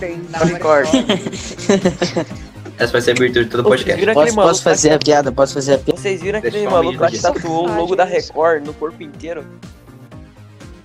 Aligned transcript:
Recording. 0.00 0.26
Record. 0.52 0.88
Essa 2.80 2.92
vai 2.92 3.02
ser 3.02 3.10
a 3.10 3.14
abertura 3.14 3.44
de 3.44 3.50
todo 3.50 3.60
o 3.60 3.64
podcast. 3.64 4.06
Posso, 4.14 4.34
posso 4.34 4.62
fazer 4.62 4.92
a 4.92 4.98
piada? 4.98 5.30
Posso 5.30 5.52
fazer 5.52 5.74
a 5.74 5.78
piada? 5.78 6.00
Vocês 6.00 6.22
viram 6.22 6.38
aquele 6.38 6.52
Deixa 6.52 6.70
maluco 6.70 6.98
lá 6.98 7.10
que 7.10 7.18
tatuou 7.18 7.68
o 7.68 7.76
logo 7.76 7.94
da 7.94 8.04
Record 8.04 8.64
no 8.64 8.72
corpo 8.72 9.02
inteiro? 9.02 9.44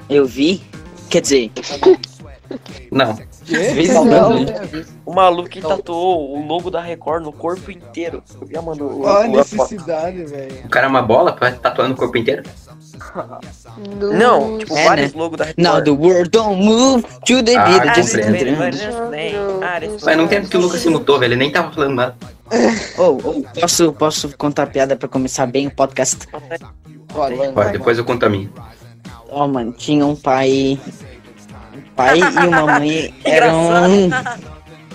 Eu 0.09 0.25
vi. 0.25 0.61
Quer 1.09 1.21
dizer, 1.21 1.51
Não. 2.91 3.17
Não, 3.93 4.05
não. 4.05 4.45
O 5.05 5.13
maluco 5.13 5.47
que 5.47 5.61
tatuou 5.61 6.35
o 6.35 6.45
logo 6.45 6.69
da 6.69 6.81
Record 6.81 7.23
no 7.23 7.31
corpo 7.31 7.71
inteiro. 7.71 8.21
Eu 8.41 8.47
já 8.51 8.61
mandou 8.61 9.03
Olha 9.05 9.25
a 9.25 9.27
necessidade, 9.27 10.25
velho. 10.25 10.65
O 10.65 10.69
cara 10.69 10.87
é 10.87 10.89
uma 10.89 11.01
bola 11.01 11.31
pra 11.31 11.51
tatuar 11.53 11.87
no 11.87 11.95
corpo 11.95 12.17
inteiro? 12.17 12.43
Não, 14.17 14.57
tipo, 14.57 14.77
É, 14.77 14.85
vários 14.85 15.13
né? 15.13 15.19
logos 15.19 15.37
da 15.37 15.45
Record. 15.45 15.65
Now 15.67 15.81
the 15.83 15.91
world 15.91 16.29
don't 16.29 16.63
move 16.63 17.03
to 17.25 17.43
the 17.43 17.55
Ah, 17.55 17.65
beat 17.65 17.95
just 17.95 18.15
Mas 20.03 20.17
não 20.17 20.27
tem 20.27 20.43
que 20.45 20.57
o 20.57 20.61
Lucas 20.61 20.81
se 20.81 20.89
mutou, 20.89 21.19
velho. 21.19 21.33
Ele 21.33 21.39
nem 21.39 21.51
tava 21.51 21.71
falando 21.71 21.95
nada. 21.95 22.15
Oh, 22.97 23.17
oh, 23.23 23.59
posso, 23.59 23.91
posso 23.93 24.37
contar 24.37 24.63
a 24.63 24.67
piada 24.67 24.95
pra 24.95 25.07
começar 25.09 25.47
bem 25.47 25.65
o 25.67 25.71
podcast? 25.71 26.27
Pode. 27.07 27.35
Pode, 27.53 27.71
depois 27.71 27.97
eu 27.97 28.05
conto 28.05 28.25
a 28.25 28.29
minha. 28.29 28.49
Oh, 29.29 29.47
mano, 29.47 29.73
tinha 29.73 30.05
um 30.05 30.15
pai. 30.15 30.79
Um 31.75 31.81
pai 31.95 32.19
e 32.19 32.47
uma 32.47 32.65
mãe 32.79 33.13
eram. 33.25 33.69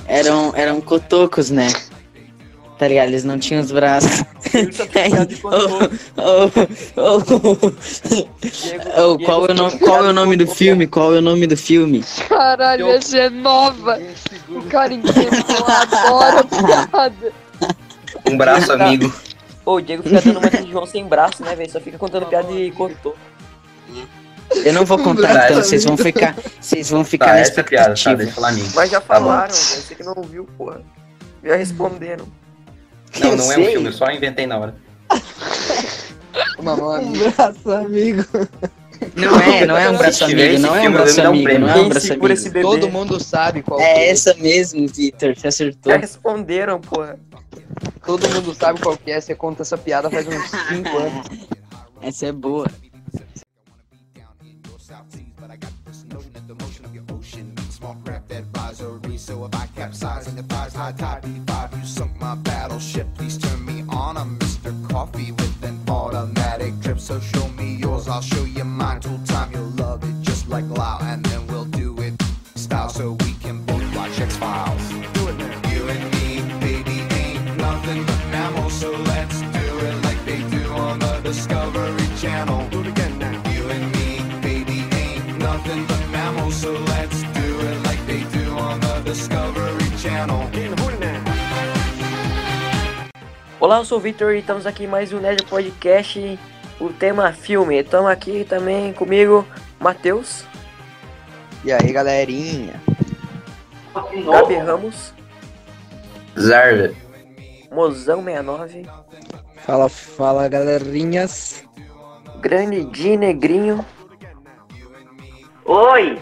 Eram, 0.06 0.53
eram 0.56 0.81
cotocos, 0.81 1.51
né? 1.51 1.69
Tá 2.81 2.89
ligado? 2.89 3.09
Eles 3.09 3.25
não 3.25 3.39
tinham 3.39 3.61
os 3.61 3.70
braços. 3.70 4.25
Qual, 9.27 9.47
é 9.47 9.50
o 9.50 9.55
nome, 9.55 9.78
qual 9.78 10.06
é 10.06 10.09
o 10.09 10.12
nome 10.14 10.34
do 10.34 10.47
filme? 10.47 10.87
Qual 10.87 11.14
é 11.14 11.19
o 11.19 11.20
nome 11.20 11.47
do 11.47 11.59
filme? 11.59 12.03
Caralho, 12.27 12.89
essa 12.89 13.19
é 13.19 13.28
nova. 13.28 14.00
O 14.48 14.62
cara 14.62 14.95
inventou, 14.95 15.67
adora 15.69 16.42
piada. 16.42 17.33
Um 18.27 18.37
braço 18.37 18.72
amigo. 18.72 19.12
Ô, 19.65 19.75
o 19.75 19.81
Diego 19.81 20.03
fica 20.03 20.20
dando 20.22 20.39
uma 20.39 20.50
de 20.50 20.70
João 20.70 20.87
sem 20.87 21.05
braço, 21.06 21.42
né, 21.44 21.55
velho? 21.55 21.70
Só 21.70 21.81
fica 21.81 21.98
contando 21.98 22.27
piada 22.27 22.50
e 22.50 22.70
cortou. 22.70 23.15
Eu 24.65 24.72
não 24.72 24.84
vou 24.87 24.98
contar, 24.98 25.34
Tá, 25.34 25.50
então 25.50 25.62
vocês 25.62 25.84
vão 25.84 25.97
ficar. 25.98 26.34
Vocês 26.61 26.89
vão 26.89 27.05
ficar 27.05 27.27
Tá, 27.27 27.33
na 27.33 27.39
é 27.41 27.61
a 27.61 27.65
piada, 27.65 27.94
tá? 27.94 28.17
Mas 28.75 28.91
já 28.91 29.00
Tá 29.00 29.06
falaram, 29.06 29.53
velho. 29.55 29.83
Você 29.83 29.94
que 29.94 30.03
não 30.03 30.15
ouviu, 30.17 30.48
porra. 30.56 30.81
Já 31.44 31.56
responderam. 31.56 32.27
Não, 33.21 33.37
não 33.37 33.53
é 33.53 33.59
um 33.59 33.65
filme, 33.65 33.87
eu 33.87 33.93
só 33.93 34.11
inventei 34.11 34.47
na 34.47 34.59
hora. 34.59 34.75
Uma 36.59 36.77
mão 36.77 36.91
amiga. 36.93 37.31
Braço 37.31 37.71
amigo. 37.73 38.25
Não 39.17 39.41
é, 39.41 39.67
não 39.67 39.77
é 39.77 39.89
um 39.89 39.97
braço 39.97 40.25
amigo, 40.25 40.41
esse 40.41 40.59
não 40.59 40.77
é 40.77 40.81
um 40.81 40.83
filme, 40.83 40.97
eu 40.97 41.03
braço 41.03 41.21
um 41.21 41.27
amigo, 41.27 41.59
não 41.59 41.69
é 41.69 41.77
um 41.77 41.89
braço 41.89 42.12
amigo. 42.12 42.29
esse 42.29 42.51
bebê? 42.51 42.62
Todo 42.62 42.91
mundo 42.91 43.19
sabe 43.19 43.62
qual 43.62 43.81
É 43.81 43.95
que 43.95 44.01
essa 44.01 44.35
mesmo, 44.35 44.87
Victor, 44.87 45.37
você 45.37 45.49
acertou. 45.49 45.93
Já 45.93 45.99
responderam, 45.99 46.81
porra. 46.81 47.19
Todo 48.05 48.29
mundo 48.29 48.55
sabe 48.55 48.81
qual 48.81 48.97
que 48.97 49.11
é. 49.11 49.21
Você 49.21 49.34
conta 49.34 49.62
essa 49.62 49.79
piada 49.79 50.11
faz 50.11 50.27
uns 50.27 50.51
5 50.69 50.99
anos. 50.99 51.27
Essa 52.03 52.27
é 52.27 52.33
boa. 52.33 52.67
Small 57.71 57.97
craft 58.05 58.31
advisory, 58.31 59.17
so 59.17 59.47
if 59.47 59.55
I 59.55 59.67
capsize 59.75 60.27
defies 60.27 60.75
high 60.75 60.93
tide 60.93 61.50
So 67.00 67.19
show 67.19 67.49
me 67.49 67.77
yours, 67.77 68.09
I'll 68.09 68.21
show 68.21 68.44
you 68.44 68.62
mine. 68.62 69.00
Tool 69.00 69.19
time, 69.25 69.50
you'll 69.53 69.71
love 69.71 70.05
it 70.05 70.15
just 70.21 70.49
like 70.49 70.65
Lao, 70.69 70.99
and 71.00 71.25
then 71.25 71.47
we'll 71.49 71.65
do 71.65 71.99
it 71.99 72.15
style 72.55 72.91
so 72.91 73.16
we 73.25 73.33
can 73.43 73.65
both 73.65 73.83
watch 73.97 74.21
X 74.21 74.37
Files. 74.37 74.88
Do 75.15 75.28
it 75.28 75.37
now. 75.38 75.71
You 75.72 75.88
and 75.88 76.05
me, 76.15 76.43
baby, 76.61 77.00
ain't 77.16 77.56
nothing 77.56 78.05
but 78.05 78.21
mammals, 78.31 78.75
so 78.75 78.91
let's 78.93 79.41
do 79.41 79.78
it 79.88 80.05
like 80.05 80.25
they 80.27 80.43
do 80.50 80.62
on 80.72 80.99
the 81.00 81.21
Discovery 81.25 82.06
Channel. 82.19 82.69
Do 82.69 82.81
it 82.83 82.88
again 82.88 83.19
now. 83.19 83.50
You 83.50 83.69
and 83.71 83.87
me, 83.97 84.21
baby, 84.41 84.84
ain't 84.94 85.38
nothing 85.38 85.87
but 85.87 86.06
mammals, 86.12 86.55
so 86.55 86.72
let's 86.72 87.22
do 87.22 87.61
it 87.61 87.82
like 87.87 88.06
they 88.06 88.22
do 88.38 88.53
on 88.59 88.78
the 88.78 89.00
Discovery 89.05 89.91
Channel. 89.99 90.50
Olá, 93.59 93.77
eu 93.77 93.84
sou 93.84 93.99
o 93.99 94.00
Victor 94.00 94.34
e 94.34 94.38
estamos 94.38 94.67
aqui 94.67 94.84
em 94.84 94.87
mais 94.87 95.12
um 95.12 95.21
Nerd 95.21 95.44
Podcast. 95.44 96.38
O 96.81 96.89
tema 96.89 97.33
filme. 97.33 97.79
Estamos 97.79 98.11
aqui 98.11 98.45
também 98.45 98.93
comigo, 98.93 99.47
Matheus, 99.79 100.45
E 101.63 101.71
aí, 101.73 101.93
galerinha? 101.93 102.81
Gabi 103.95 104.55
Ramos, 104.57 105.13
Zarda. 106.39 106.95
Mozão 107.71 108.25
69, 108.25 108.87
Fala, 109.65 109.89
fala, 109.89 110.49
galerinhas. 110.49 111.63
Grande 112.41 112.85
Di 112.85 113.17
Negrinho. 113.17 113.85
Oi! 115.67 116.19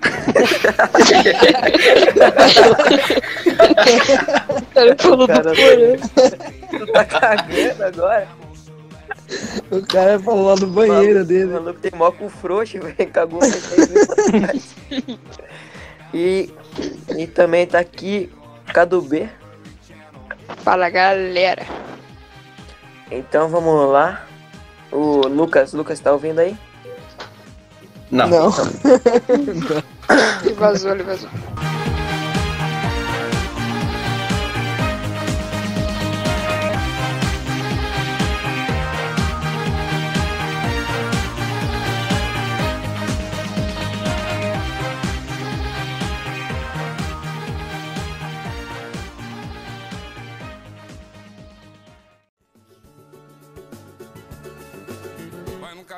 Ele 4.76 4.94
falou 4.98 5.18
do 5.18 5.26
Cara, 5.26 5.52
tá 6.92 7.04
cagando 7.04 7.84
agora? 7.84 8.28
O 9.70 9.84
cara 9.86 10.18
falou 10.18 10.46
lá 10.46 10.56
no 10.56 10.66
banheiro 10.68 11.14
Maluco- 11.14 11.24
dele. 11.26 11.52
maluco 11.52 11.80
tem 11.80 11.92
mó 11.94 12.10
com 12.10 12.28
frouxo, 12.30 12.78
velho. 12.80 13.10
Cagou. 13.12 13.40
E, 16.14 16.50
e 17.16 17.26
também 17.26 17.66
tá 17.66 17.78
aqui 17.78 18.32
Cadu 18.72 19.02
B. 19.02 19.28
Fala, 20.64 20.88
galera. 20.88 21.66
Então 23.10 23.48
vamos 23.48 23.90
lá. 23.90 24.26
O 24.90 25.26
Lucas, 25.28 25.72
Lucas 25.74 26.00
tá 26.00 26.12
ouvindo 26.12 26.38
aí? 26.38 26.56
Não. 28.10 28.28
Não. 28.28 28.50
Ele 30.42 30.54
vazou, 30.54 30.92
ele 30.92 31.02
vazou. 31.02 31.28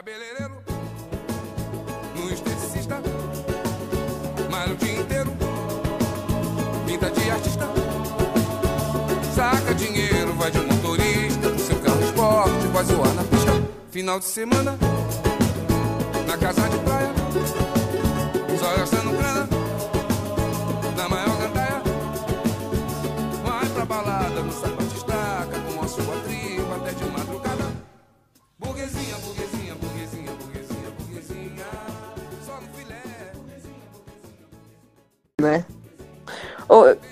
Cabeleireiro, 0.01 0.55
no 2.17 2.33
esteticista, 2.33 3.03
malha 4.51 4.73
o 4.73 4.77
dia 4.77 4.99
inteiro, 4.99 5.31
pinta 6.87 7.11
de 7.11 7.31
artista, 7.31 7.69
saca 9.35 9.75
dinheiro, 9.75 10.33
vai 10.39 10.51
de 10.51 10.59
motorista, 10.61 11.59
seu 11.59 11.79
carro 11.81 12.01
esporte, 12.03 12.67
vai 12.73 12.85
zoar 12.85 13.13
na 13.13 13.25
pista. 13.25 13.53
Final 13.91 14.19
de 14.19 14.25
semana, 14.25 14.79
na 16.27 16.39
casa 16.39 16.67
de 16.67 16.79
praia, 16.79 17.13
só 18.59 18.75
gastando 18.79 19.19
grana, 19.19 19.47
na 20.97 21.09
maior 21.11 21.37
gandaia. 21.37 21.83
Vai 23.45 23.69
pra 23.69 23.85
balada, 23.85 24.41
no 24.41 24.51
sapato 24.51 24.80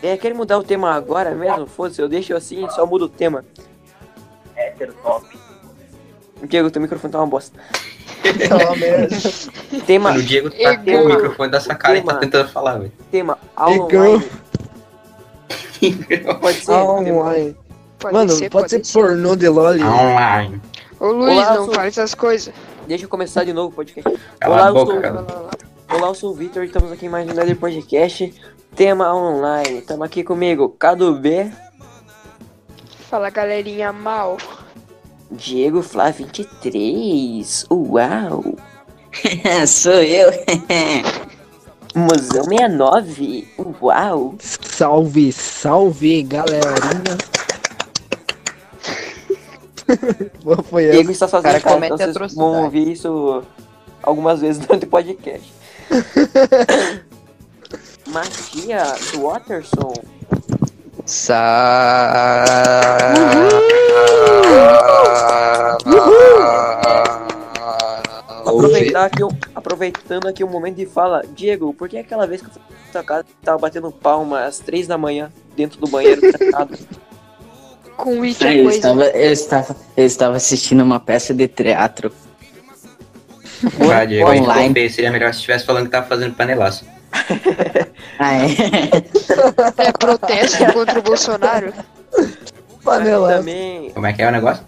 é, 0.03 0.17
quer 0.17 0.35
mudar 0.35 0.59
o 0.59 0.63
tema 0.63 0.93
agora 0.95 1.35
mesmo? 1.35 1.67
Foda-se, 1.67 2.01
eu 2.01 2.09
deixo 2.09 2.35
assim 2.37 2.65
e 2.67 2.71
só 2.73 2.87
mudo 2.87 3.07
o 3.07 3.09
tema. 3.09 3.45
Hétero 4.57 4.95
top. 5.03 5.27
Diego, 6.49 6.71
teu 6.71 6.81
microfone 6.83 7.13
tá 7.13 7.19
uma 7.19 7.27
bosta. 7.27 7.59
Tá 8.49 8.57
uma 8.57 8.77
merda. 8.77 9.17
Tema, 9.87 10.13
O 10.13 10.23
Diego 10.23 10.51
tá 10.51 10.77
com 10.77 10.91
o 10.91 11.09
microfone 11.09 11.51
da 11.51 11.61
sua 11.61 11.75
cara 11.75 11.99
e 11.99 12.03
tá 12.03 12.07
Tema. 12.09 12.21
tentando 12.21 12.49
falar, 12.51 12.79
velho. 12.79 12.93
tema 13.11 13.39
aula 13.57 13.85
online. 13.85 14.29
Pode 16.41 16.59
ser? 16.65 16.73
Online. 16.73 17.57
Pode 17.99 18.15
Mano, 18.15 18.31
ser, 18.31 18.49
pode, 18.51 18.71
ser 18.71 18.83
pornô 18.93 19.35
de 19.35 19.49
LOL. 19.49 19.73
Online. 19.75 20.61
Ô 21.01 21.07
Luiz, 21.09 21.37
Olá, 21.37 21.55
não 21.57 21.65
sou- 21.67 21.75
fale 21.75 21.89
essas 21.89 22.15
coisas. 22.15 22.55
Deixa 22.87 23.05
eu 23.05 23.09
começar 23.09 23.45
de 23.45 23.53
novo 23.53 23.69
o 23.71 23.73
podcast. 23.73 24.19
Cala 24.41 24.55
Olá, 24.55 24.65
a 24.67 24.69
eu 24.69 24.75
boca, 24.75 24.93
sou- 24.93 25.01
cara. 25.03 25.25
Olá, 25.93 26.09
eu 26.09 26.15
sou 26.15 26.31
o 26.31 26.35
Victor 26.35 26.63
e 26.63 26.67
estamos 26.67 26.93
aqui 26.93 27.07
em 27.07 27.09
mais 27.09 27.29
um 27.29 27.33
Nether 27.35 27.57
Podcast. 27.57 28.35
Tema 28.79 29.13
online. 29.13 29.81
Estamos 29.81 30.07
aqui 30.07 30.23
comigo, 30.23 30.69
Cadu 30.69 31.13
B, 31.13 31.51
Fala, 33.11 33.29
galerinha 33.29 33.93
mal. 33.93 34.37
Diego 35.33 35.83
Flá 35.83 36.13
23. 36.13 37.67
Uau! 37.73 38.55
Sou 39.67 39.95
eu. 39.95 40.31
Mozão 41.93 42.45
69? 42.45 43.49
Uau! 43.83 44.37
Salve, 44.39 45.33
salve, 45.33 46.23
galerinha. 46.23 47.19
Boa, 50.45 50.63
Foi. 50.63 50.89
Diego 50.89 51.11
está 51.11 51.27
sozinho, 51.27 51.53
cara 51.53 51.61
cara, 51.61 51.85
então 51.85 51.99
vocês 51.99 52.33
vão 52.33 52.63
ouvir 52.63 52.93
isso 52.93 53.43
algumas 54.05 54.41
vezes 54.41 54.65
durante 54.65 54.85
o 54.85 54.89
podcast. 54.89 55.53
Matias 58.09 59.13
Watterson. 59.13 59.93
Aproveitar 68.47 69.05
aqui, 69.05 69.23
aproveitando 69.55 70.27
aqui 70.27 70.43
o 70.43 70.49
momento 70.49 70.77
de 70.77 70.87
fala, 70.87 71.23
Diego, 71.35 71.75
por 71.75 71.89
que 71.89 71.99
aquela 71.99 72.27
vez 72.27 72.41
que 72.41 72.49
eu 72.49 72.53
fui 72.53 72.63
na 72.87 72.93
tua 72.93 73.05
casa 73.05 73.25
tava 73.43 73.59
batendo 73.59 73.93
palma 73.93 74.45
às 74.45 74.59
três 74.59 74.87
da 74.87 74.97
manhã 74.97 75.31
dentro 75.55 75.79
do 75.79 75.87
banheiro 75.87 76.21
trancado? 76.21 76.79
Com 77.97 78.21
Witcher 78.21 78.57
Eu 78.59 78.71
estava, 78.71 79.05
eu, 79.07 79.33
estava, 79.33 79.77
eu 79.97 80.07
estava 80.07 80.37
assistindo 80.37 80.83
uma 80.83 81.01
peça 81.01 81.35
de 81.35 81.49
teatro. 81.49 82.13
Ah, 83.93 84.05
Diego, 84.05 84.31
online. 84.31 84.69
confia, 84.69 84.91
seria 84.91 85.11
melhor 85.11 85.33
se 85.35 85.41
estivesse 85.41 85.67
falando 85.67 85.87
que 85.87 85.91
tava 85.91 86.07
fazendo 86.07 86.35
panelaço. 86.35 86.87
Ah, 88.19 88.35
é? 88.35 88.47
É 89.89 89.93
protesto 89.93 90.73
contra 90.73 90.99
o 90.99 91.03
Bolsonaro. 91.03 91.73
Panela. 92.85 93.37
Também, 93.39 93.91
Como 93.91 94.07
é 94.07 94.13
que 94.13 94.23
é 94.23 94.29
o 94.29 94.33
negócio? 94.33 94.65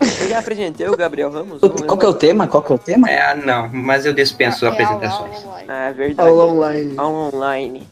eu 0.00 0.28
já 0.28 0.38
apresentei 0.38 0.88
o 0.88 0.96
Gabriel 0.96 1.30
Ramos. 1.30 1.60
Qual 1.60 1.98
que 1.98 2.06
é 2.06 2.08
o 2.08 2.14
tema? 2.14 2.46
Qual 2.46 2.62
que 2.62 2.72
é 2.72 2.74
o 2.74 2.78
tema? 2.78 3.10
É, 3.10 3.34
não, 3.34 3.68
mas 3.72 4.06
eu 4.06 4.12
dispenso 4.12 4.64
É, 4.64 4.68
apresentações. 4.68 5.36
aula 5.36 5.46
online. 5.48 5.66
Ah, 5.68 5.88
é 5.88 5.92
verdade. 5.92 6.28
Aula 6.28 6.44
online. 6.46 6.94
Aula 6.96 7.36
online. 7.36 7.88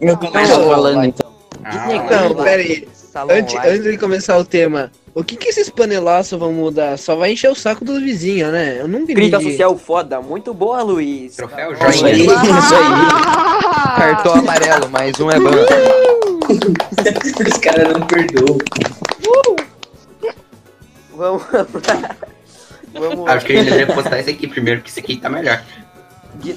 Eu 0.00 0.16
começo 0.18 0.58
Não, 0.58 0.68
falando 0.68 1.04
então. 1.04 1.32
Ah, 1.64 1.86
Não, 1.86 2.34
pera 2.42 2.62
aí. 2.62 2.88
Antes, 3.30 3.54
online. 3.54 3.70
antes 3.70 3.82
de 3.84 3.98
começar 3.98 4.36
o 4.38 4.44
tema, 4.44 4.90
o 5.14 5.22
que 5.22 5.36
que 5.36 5.48
esses 5.48 5.68
panelaços 5.68 6.38
vão 6.38 6.52
mudar? 6.52 6.96
Só 6.98 7.14
vai 7.16 7.32
encher 7.32 7.50
o 7.50 7.54
saco 7.54 7.84
dos 7.84 8.00
vizinhos, 8.00 8.50
né? 8.50 8.80
Eu 8.80 8.88
nunca 8.88 9.12
Crítica 9.12 9.36
entendi. 9.36 9.50
social 9.52 9.76
foda, 9.76 10.20
muito 10.22 10.54
boa, 10.54 10.82
Luiz. 10.82 11.36
Troféu 11.36 11.74
joinha. 11.76 11.90
isso 11.92 12.04
aí. 12.06 12.26
Cartão 13.96 14.34
amarelo, 14.34 14.88
mais 14.90 15.18
um 15.20 15.30
é 15.30 15.38
ban. 15.38 15.50
Os 17.52 17.58
caras 17.58 17.92
não 17.92 18.06
perdoam. 18.06 18.58
Vamos. 21.14 21.42
Vamos. 22.94 23.30
Acho 23.30 23.46
que 23.46 23.52
ele 23.52 23.64
deveria 23.64 23.94
postar 23.94 24.18
esse 24.18 24.30
aqui 24.30 24.46
primeiro, 24.48 24.80
porque 24.80 24.90
esse 24.90 25.00
aqui 25.00 25.16
tá 25.16 25.28
melhor. 25.28 25.62
de- 26.36 26.56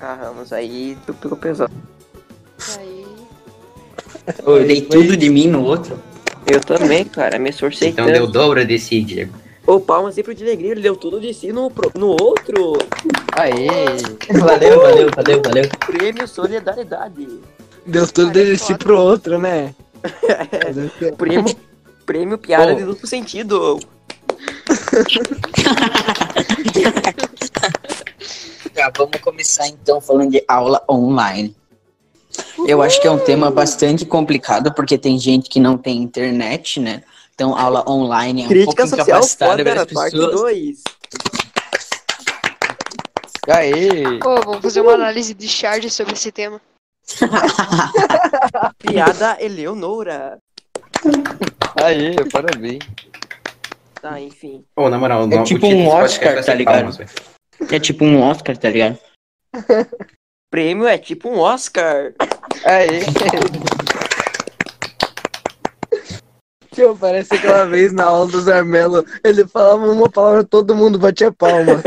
Ah, 0.00 0.32
aí 0.52 0.96
tu 1.06 1.14
pegou 1.14 1.36
pesado. 1.36 1.72
Aí. 2.78 3.06
Eu 4.44 4.64
dei 4.66 4.82
tudo 4.82 5.16
de 5.16 5.30
mim 5.30 5.48
no 5.48 5.62
outro. 5.64 5.98
Eu 6.46 6.60
também, 6.60 7.04
cara, 7.04 7.38
me 7.38 7.50
esforcei 7.50 7.90
Então 7.90 8.06
tanto. 8.06 8.14
deu 8.16 8.26
dobro 8.26 8.64
desse, 8.66 9.00
Diego. 9.02 9.32
Ô, 9.66 9.78
palmas 9.78 10.14
sempre 10.14 10.34
de 10.34 10.42
alegria, 10.44 10.70
ele 10.72 10.80
deu 10.80 10.96
tudo 10.96 11.20
de 11.20 11.32
si 11.34 11.52
no, 11.52 11.70
pro- 11.70 11.92
no 11.94 12.08
outro. 12.20 12.78
Aê! 13.32 13.66
Valeu, 14.40 14.80
valeu, 14.80 15.10
valeu, 15.14 15.42
valeu. 15.42 15.64
Prêmio 15.86 16.26
Solidariedade. 16.26 17.28
Deu 17.86 18.06
tudo 18.06 18.30
Olha, 18.38 18.44
desse 18.46 18.66
foda. 18.68 18.78
pro 18.78 18.98
outro, 18.98 19.38
né? 19.38 19.74
O 20.04 20.98
quê? 20.98 21.12
Prêmio, 21.18 21.56
prêmio 22.06 22.38
piada 22.38 22.72
Ô. 22.72 22.76
de 22.76 22.84
duplo 22.84 23.06
sentido. 23.06 23.78
Tá, 28.74 28.92
vamos 28.96 29.20
começar 29.20 29.66
então 29.66 30.00
falando 30.00 30.30
de 30.30 30.44
aula 30.46 30.80
online. 30.88 31.54
Eu 32.66 32.82
acho 32.82 33.00
que 33.00 33.06
é 33.06 33.10
um 33.10 33.18
tema 33.18 33.50
bastante 33.50 34.04
complicado 34.04 34.74
porque 34.74 34.98
tem 34.98 35.18
gente 35.18 35.48
que 35.48 35.60
não 35.60 35.78
tem 35.78 36.02
internet, 36.02 36.80
né? 36.80 37.02
Então 37.34 37.56
aula 37.56 37.88
online 37.88 38.42
é 38.42 38.44
um 38.46 38.48
Crítica 38.48 38.82
pouco 38.82 38.88
social 38.88 39.06
incapacitada 39.06 39.64
para 39.64 39.82
as 39.82 39.92
parte 39.92 40.12
pessoas. 40.12 40.40
2. 40.40 40.82
Aê! 43.48 44.18
Pô, 44.18 44.40
vamos 44.42 44.60
fazer 44.60 44.80
uma 44.80 44.92
análise 44.92 45.32
de 45.34 45.48
charge 45.48 45.88
sobre 45.88 46.14
esse 46.14 46.32
tema. 46.32 46.60
Piada 48.78 49.36
Eleonora. 49.40 50.38
Aê, 51.82 52.14
parabéns. 52.30 52.84
Tá, 54.02 54.20
enfim. 54.20 54.64
Pô, 54.74 54.88
na 54.88 54.98
moral, 54.98 55.26
o 55.26 55.32
É 55.32 55.42
tipo 55.42 55.60
título 55.60 55.72
um 55.72 55.76
desse 55.76 55.90
podcast 55.90 56.28
Oscar, 56.28 56.44
tá 56.44 56.54
ligado? 56.54 56.96
palmas. 56.96 56.98
É 57.70 57.80
tipo 57.80 58.04
um 58.04 58.20
Oscar, 58.20 58.56
tá 58.56 58.68
ligado? 58.68 58.98
Prêmio 60.50 60.86
é 60.86 60.96
tipo 60.98 61.28
um 61.28 61.38
Oscar. 61.38 62.14
Aê! 62.64 63.00
Tio, 66.78 66.96
parece 66.96 67.34
aquela 67.34 67.64
vez 67.64 67.92
na 67.92 68.04
aula 68.04 68.26
do 68.28 68.40
Zarmelo, 68.40 69.04
ele 69.24 69.44
falava 69.48 69.84
uma 69.90 70.08
palavra, 70.08 70.44
todo 70.44 70.76
mundo 70.76 70.98
batia 70.98 71.32
palma. 71.32 71.82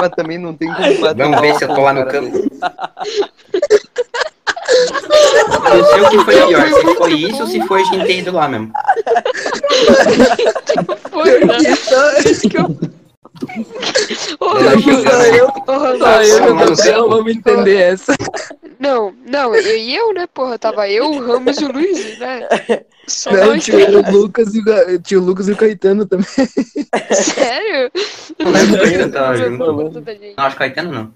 Mas 0.00 0.10
também 0.10 0.38
não 0.38 0.54
tem 0.54 0.72
como 0.72 1.00
bater 1.00 1.24
Vamos 1.24 1.40
ver 1.40 1.56
se 1.56 1.64
eu 1.64 1.74
tô 1.74 1.80
lá 1.80 1.92
no 1.92 2.06
campo. 2.06 2.38
não 5.74 5.84
sei 5.84 6.00
o 6.02 6.10
que 6.10 6.18
foi 6.24 6.46
pior, 6.46 6.68
se 6.68 6.94
foi 6.94 7.14
isso 7.14 7.42
ou 7.42 7.48
se 7.48 7.66
foi 7.66 7.80
a 7.80 7.84
gente 7.84 8.06
ter 8.06 8.18
ido 8.18 8.32
lá 8.32 8.48
mesmo. 8.48 8.72
Foi, 11.10 11.44
né? 11.44 11.56
Isso 12.24 12.48
que 12.48 12.58
eu. 12.58 12.76
Ô, 14.40 14.44
Eu 14.58 14.68
Ramos, 16.40 16.86
eu- 16.86 16.92
eu, 16.92 16.98
eu 16.98 17.08
vamos 17.08 17.34
entender 17.34 17.76
essa. 17.76 18.14
Não, 18.78 19.14
não, 19.26 19.54
eu 19.54 19.76
e 19.76 19.94
eu, 19.94 20.12
né, 20.12 20.26
porra? 20.26 20.58
Tava 20.58 20.88
eu, 20.88 21.10
o 21.10 21.20
Ramos 21.26 21.58
e 21.60 21.64
o 21.64 21.72
Luiz, 21.72 22.18
né? 22.18 22.46
Só 23.06 23.32
Não, 23.32 23.46
nós 23.48 23.64
tio, 23.64 23.76
o 23.78 24.10
Lucas 24.10 24.54
e 24.54 24.60
o, 24.60 24.98
tio 25.00 25.20
Lucas 25.20 25.48
e 25.48 25.52
o 25.52 25.56
Caetano 25.56 26.06
também. 26.06 26.26
Sério? 27.10 27.90
Não 28.38 28.50
lembro 28.50 28.82
que 28.88 28.94
eu 28.94 29.12
tava 29.12 29.36
junto. 29.36 29.58
não, 30.36 30.44
acho 30.44 30.56
que 30.56 30.58
Caetano 30.58 30.92
não. 30.92 31.14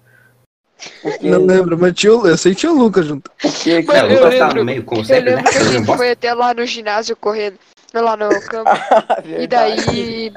Não 1.22 1.44
lembro, 1.46 1.76
mas 1.78 1.92
tio, 1.94 2.26
eu 2.26 2.36
sei 2.36 2.52
que 2.54 2.60
tinha 2.60 2.72
o 2.72 2.78
Lucas 2.78 3.06
junto. 3.06 3.30
Que- 3.62 3.82
Mano, 3.82 4.00
Não, 4.00 4.08
o 4.08 4.12
eu 4.12 4.16
Lucas 4.24 4.38
tava 4.38 4.44
lembro- 4.44 4.58
no 4.58 4.64
meio, 4.64 4.84
como 4.84 5.00
Eu 5.00 5.04
sempre, 5.04 5.30
né? 5.30 5.36
lembro 5.36 5.50
que 5.50 5.58
a 5.58 5.64
gente 5.64 5.96
foi 5.96 6.10
até 6.10 6.34
lá 6.34 6.54
no 6.54 6.66
ginásio 6.66 7.16
correndo, 7.16 7.58
lá 7.94 8.16
no 8.16 8.28
campo. 8.42 8.70
E 9.38 9.46
daí 9.46 10.32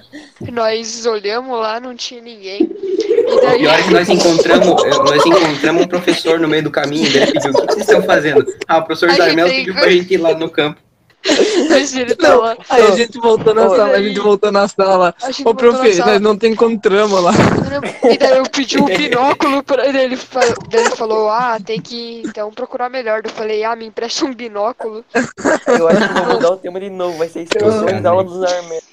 nós 0.51 1.05
olhamos 1.05 1.59
lá, 1.59 1.79
não 1.79 1.95
tinha 1.95 2.21
ninguém. 2.21 2.61
E 2.71 3.25
O 3.33 3.41
daí. 3.41 3.59
pior 3.59 3.79
é 3.79 3.83
que 3.83 3.91
nós 3.91 4.09
encontramos, 4.09 4.83
eu- 4.83 5.03
nós 5.03 5.25
encontramos 5.25 5.83
um 5.83 5.87
professor 5.87 6.39
no 6.39 6.47
meio 6.47 6.63
do 6.63 6.71
caminho, 6.71 7.05
ele 7.05 7.31
pediu, 7.31 7.51
o 7.51 7.53
que 7.67 7.73
vocês 7.73 7.87
estão 7.87 8.01
fazendo? 8.03 8.45
Ah, 8.67 8.77
o 8.79 8.83
professor 8.85 9.09
A 9.09 9.29
gente 9.29 9.43
pediu 9.43 9.73
pra 9.73 9.89
gente 9.89 10.13
ir 10.13 10.17
lá 10.17 10.33
no 10.33 10.49
campo. 10.49 10.79
Tá 12.17 12.29
Não, 12.29 12.41
lá. 12.41 12.57
aí 12.69 12.81
a 12.83 12.91
gente 12.91 13.17
voltou 13.19 13.53
na 13.53 13.69
sala, 13.69 13.83
a 13.85 13.91
daí- 13.91 14.07
gente 14.07 14.19
voltou 14.19 14.51
na 14.51 14.67
sala. 14.67 15.15
A 15.21 15.49
Ô, 15.49 15.53
profe, 15.53 15.93
sala, 15.93 16.11
nós 16.13 16.21
não 16.21 16.37
te 16.37 16.47
encontramos 16.47 17.21
lá. 17.23 17.31
E 18.09 18.17
daí 18.17 18.37
eu 18.37 18.43
pedi 18.49 18.79
um 18.81 18.85
binóculo 18.85 19.63
pra 19.63 19.87
ele. 19.87 19.99
Ele 20.01 20.17
falou, 20.17 20.55
ele 20.71 20.89
falou: 20.91 21.29
Ah, 21.29 21.57
tem 21.63 21.79
que 21.81 22.23
então 22.25 22.51
procurar 22.51 22.89
melhor. 22.89 23.21
Eu 23.23 23.29
falei: 23.29 23.63
Ah, 23.63 23.75
me 23.75 23.85
empresta 23.85 24.25
um 24.25 24.33
binóculo. 24.33 25.05
Eu 25.67 25.87
acho 25.87 26.07
que 26.07 26.13
vou 26.13 26.33
mudar 26.33 26.51
o 26.51 26.57
tema 26.57 26.79
de 26.79 26.89
novo, 26.89 27.17
vai 27.17 27.29
ser 27.29 27.43
instruções 27.43 28.01
da 28.01 28.09
aula 28.09 28.23
dos 28.23 28.43
armelos. 28.43 28.83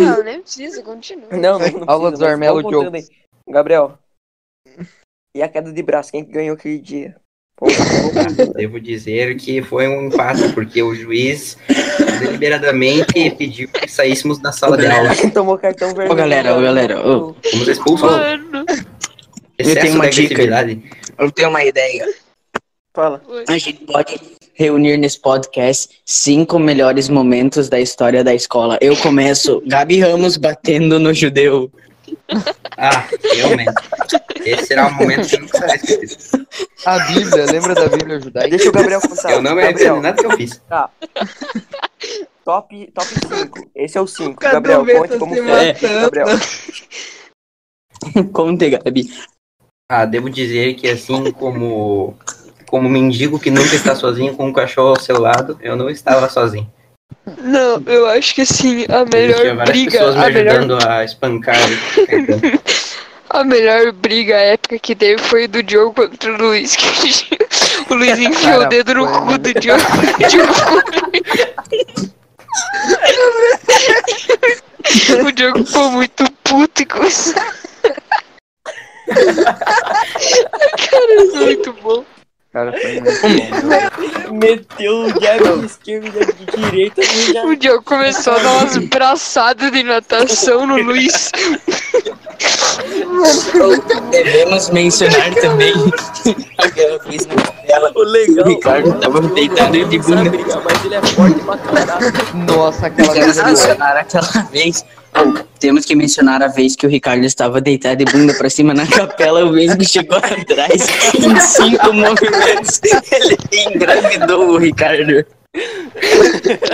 Não, 0.00 0.22
nem 0.22 0.40
precisa, 0.40 0.82
continua. 0.82 1.28
Não, 1.32 1.58
não, 1.58 1.68
não 1.70 1.84
Aula 1.86 2.10
dos 2.10 2.20
mas 2.20 2.30
Armelo 2.30 2.62
vamos 2.62 2.76
contando 2.76 2.94
aí. 2.96 3.06
Gabriel. 3.48 3.98
E 5.34 5.42
a 5.42 5.48
queda 5.48 5.72
de 5.72 5.82
braço, 5.82 6.12
quem 6.12 6.24
que 6.24 6.30
ganhou 6.32 6.54
aquele 6.54 6.78
dia? 6.78 7.16
Pô, 7.56 7.66
Devo 8.54 8.78
dizer 8.78 9.34
que 9.36 9.62
foi 9.62 9.88
um 9.88 10.08
empate, 10.08 10.52
porque 10.52 10.82
o 10.82 10.94
juiz 10.94 11.56
deliberadamente 12.20 13.30
pediu 13.30 13.68
que 13.68 13.90
saíssemos 13.90 14.38
da 14.38 14.52
sala 14.52 14.76
de 14.76 14.86
aula. 14.86 15.10
Tomou 15.32 15.56
cartão 15.56 15.88
vermelho? 15.88 16.12
Ô, 16.12 16.14
galera, 16.14 16.54
ô, 16.54 16.60
galera, 16.60 17.00
ô. 17.00 17.34
Fomos 17.50 17.68
expulsos. 17.68 18.10
Mano, 18.10 18.64
Excesso 19.58 19.80
tenho 19.80 19.94
uma 19.94 20.10
dica. 20.10 20.42
Eu 21.18 21.30
tenho 21.30 21.48
uma 21.48 21.64
ideia. 21.64 22.06
Fala. 22.94 23.22
A 23.48 23.52
gente 23.52 23.72
pode 23.84 24.20
reunir 24.52 24.98
nesse 24.98 25.18
podcast 25.20 26.00
cinco 26.04 26.58
melhores 26.58 27.08
momentos 27.08 27.70
da 27.70 27.80
história 27.80 28.22
da 28.22 28.34
escola. 28.34 28.78
Eu 28.82 28.96
começo, 28.96 29.62
Gabi 29.66 30.00
Ramos 30.00 30.36
batendo 30.36 30.98
no 30.98 31.14
judeu. 31.14 31.70
Ah, 32.76 33.06
realmente. 33.34 33.72
Esse 34.44 34.66
será 34.66 34.86
um 34.88 34.94
momento 34.94 35.28
que 35.28 35.36
eu 35.36 35.40
nunca 35.40 35.58
será 35.58 35.74
esquecido. 35.76 36.46
A 36.84 36.98
Bíblia, 37.06 37.46
lembra 37.46 37.74
da 37.74 37.88
Bíblia 37.88 38.20
judaica? 38.20 38.50
Deixa 38.50 38.68
o 38.68 38.72
Gabriel 38.72 39.00
contar. 39.00 39.30
Eu 39.32 39.42
não 39.42 39.54
me 39.54 39.62
arrependo 39.62 40.00
nada 40.00 40.16
que 40.20 40.26
eu 40.26 40.36
fiz. 40.36 40.60
tá. 40.68 40.90
Top, 42.44 42.92
top 42.94 43.08
5. 43.08 43.70
Esse 43.74 43.98
é 43.98 44.00
o 44.00 44.06
5. 44.06 44.34
Cadê 44.36 44.54
Gabriel, 44.54 44.82
o 44.82 44.86
conte 45.08 45.18
como 45.18 45.34
foi. 45.34 45.44
matando? 45.44 46.00
Gabriel. 46.00 46.26
Conte, 48.32 48.70
Gabi. 48.70 49.10
Ah, 49.90 50.04
devo 50.04 50.28
dizer 50.30 50.74
que 50.74 50.88
assim 50.88 51.30
como 51.32 52.16
como 52.66 52.88
mendigo 52.88 53.38
que 53.38 53.50
nunca 53.50 53.74
está 53.74 53.94
sozinho 53.94 54.36
com 54.36 54.46
um 54.46 54.52
cachorro 54.52 54.88
ao 54.90 55.00
seu 55.00 55.20
lado, 55.20 55.58
eu 55.62 55.76
não 55.76 55.88
estava 55.88 56.28
sozinho. 56.28 56.70
Não, 57.42 57.82
eu 57.86 58.06
acho 58.08 58.34
que 58.34 58.40
assim, 58.42 58.84
a 58.88 59.04
melhor 59.04 59.56
várias 59.56 59.68
briga, 59.68 59.90
pessoas 59.92 60.14
me 60.16 60.24
a 60.24 60.30
melhor, 60.30 60.56
ajudando 60.58 60.86
a 60.88 61.04
espancar. 61.04 61.56
A 63.28 63.42
melhor 63.42 63.90
briga 63.90 64.36
épica 64.36 64.78
que 64.78 64.94
teve 64.94 65.20
foi 65.20 65.48
do 65.48 65.60
Diogo 65.60 65.92
contra 65.92 66.32
o 66.32 66.36
Luiz. 66.38 66.76
Que 66.76 66.86
o 67.90 67.94
Luiz 67.94 68.16
enfiou 68.18 68.62
o 68.62 68.66
dedo 68.66 68.94
no 68.94 69.08
cu 69.08 69.36
do 69.36 69.52
Diogo. 69.52 69.82
O 70.16 70.28
Diogo 70.28 70.54
ficou- 70.54 70.82
O 75.26 75.32
Diogo 75.32 75.64
ficou 75.66 75.90
muito 75.90 76.24
puto 76.44 76.82
e 76.82 76.86
começou. 76.86 77.34
Cara, 77.34 77.52
isso 81.24 81.36
é 81.36 81.40
muito 81.40 81.72
bom. 81.82 82.04
Cara, 82.56 82.72
foi 82.72 83.00
muito 83.02 83.20
bom. 84.30 84.34
Meteu 84.34 85.00
o 85.02 85.08
jab 85.20 85.58
de 85.60 85.66
esquerda 85.66 86.20
e 86.22 86.46
de 86.46 86.70
direita. 86.70 87.02
O 87.44 87.54
Diogo 87.54 87.82
começou 87.82 88.32
a 88.32 88.38
dar 88.38 88.52
umas 88.52 88.76
braçadas 88.88 89.70
de 89.70 89.82
natação 89.82 90.66
no 90.66 90.78
Luiz. 90.78 91.30
Devemos 94.10 94.70
mencionar 94.70 95.34
também 95.34 95.74
aquela 96.56 96.98
vez 97.00 97.26
na 97.26 97.34
tela. 97.76 97.92
O 97.94 98.02
legal. 98.02 98.44
O 98.44 98.48
Ricardo 98.48 99.00
tava 99.00 99.20
deitado 99.20 99.84
de 99.84 99.98
bunda. 99.98 100.32
mas 100.64 100.84
ele 100.84 100.94
é 100.94 101.02
forte 101.02 101.40
pra 101.40 101.58
caralho. 101.58 102.12
Nossa, 102.46 102.86
aquela 102.86 103.12
Temos 103.12 103.36
vez 103.36 103.38
que 103.38 103.44
mencionar 103.46 103.96
aquela 103.96 104.42
vez. 104.50 104.84
Temos 105.58 105.84
que 105.84 105.94
mencionar 105.94 106.42
a 106.42 106.48
vez 106.48 106.76
que 106.76 106.86
o 106.86 106.90
Ricardo 106.90 107.24
estava 107.24 107.60
deitado 107.60 108.04
de 108.04 108.12
bunda 108.12 108.34
pra 108.34 108.50
cima 108.50 108.74
na 108.74 108.86
capela, 108.86 109.46
o 109.46 109.52
mesmo 109.52 109.82
chegou 109.82 110.18
atrás 110.18 110.86
em 111.14 111.40
cinco 111.40 111.92
movimentos. 111.92 112.80
Ele 113.10 113.38
engravidou 113.74 114.50
o 114.50 114.58
Ricardo. 114.58 115.24